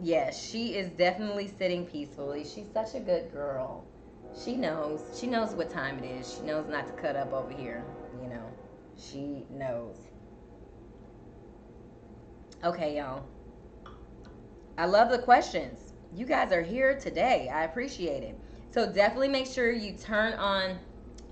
yes, 0.00 0.42
she 0.50 0.74
is 0.74 0.90
definitely 0.90 1.48
sitting 1.58 1.86
peacefully. 1.86 2.44
She's 2.44 2.66
such 2.72 2.94
a 2.94 3.00
good 3.00 3.32
girl. 3.32 3.84
She 4.42 4.56
knows. 4.56 5.00
She 5.18 5.26
knows 5.26 5.54
what 5.54 5.70
time 5.70 5.98
it 5.98 6.06
is. 6.06 6.34
She 6.34 6.42
knows 6.42 6.66
not 6.68 6.86
to 6.86 6.92
cut 6.92 7.16
up 7.16 7.32
over 7.32 7.52
here. 7.52 7.84
You 8.22 8.28
know, 8.28 8.46
she 8.96 9.44
knows. 9.50 9.96
Okay, 12.64 12.96
y'all. 12.96 13.24
I 14.78 14.86
love 14.86 15.10
the 15.10 15.18
questions. 15.18 15.92
You 16.14 16.26
guys 16.26 16.52
are 16.52 16.62
here 16.62 16.98
today. 16.98 17.50
I 17.52 17.64
appreciate 17.64 18.22
it. 18.22 18.38
So 18.72 18.90
definitely 18.90 19.28
make 19.28 19.46
sure 19.46 19.70
you 19.70 19.92
turn 19.92 20.32
on 20.32 20.78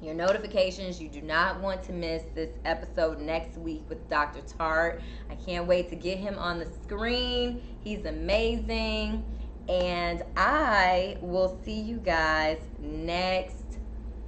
your 0.02 0.12
notifications. 0.12 1.00
You 1.00 1.08
do 1.08 1.22
not 1.22 1.58
want 1.60 1.82
to 1.84 1.92
miss 1.92 2.22
this 2.34 2.50
episode 2.66 3.18
next 3.18 3.56
week 3.56 3.82
with 3.88 4.06
Dr. 4.10 4.42
Tart. 4.42 5.00
I 5.30 5.36
can't 5.36 5.66
wait 5.66 5.88
to 5.88 5.96
get 5.96 6.18
him 6.18 6.38
on 6.38 6.58
the 6.58 6.68
screen. 6.82 7.62
He's 7.80 8.04
amazing. 8.04 9.24
And 9.70 10.22
I 10.36 11.16
will 11.22 11.58
see 11.64 11.80
you 11.80 11.96
guys 11.96 12.58
next 12.78 13.78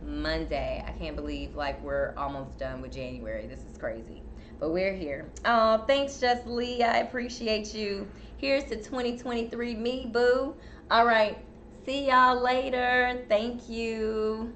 Monday. 0.03 0.83
I 0.87 0.92
can't 0.92 1.14
believe 1.14 1.55
like 1.55 1.83
we're 1.83 2.14
almost 2.16 2.59
done 2.59 2.81
with 2.81 2.92
January. 2.92 3.46
This 3.46 3.61
is 3.70 3.77
crazy. 3.77 4.22
But 4.59 4.70
we're 4.70 4.94
here. 4.94 5.29
Oh, 5.44 5.85
thanks, 5.87 6.18
Just 6.18 6.46
Lee. 6.46 6.83
I 6.83 6.98
appreciate 6.98 7.75
you. 7.75 8.09
Here's 8.38 8.64
to 8.64 8.77
2023 8.77 9.75
me, 9.75 10.09
boo. 10.11 10.55
All 10.90 11.05
right. 11.05 11.38
See 11.85 12.07
y'all 12.07 12.40
later. 12.40 13.25
Thank 13.29 13.68
you. 13.68 14.55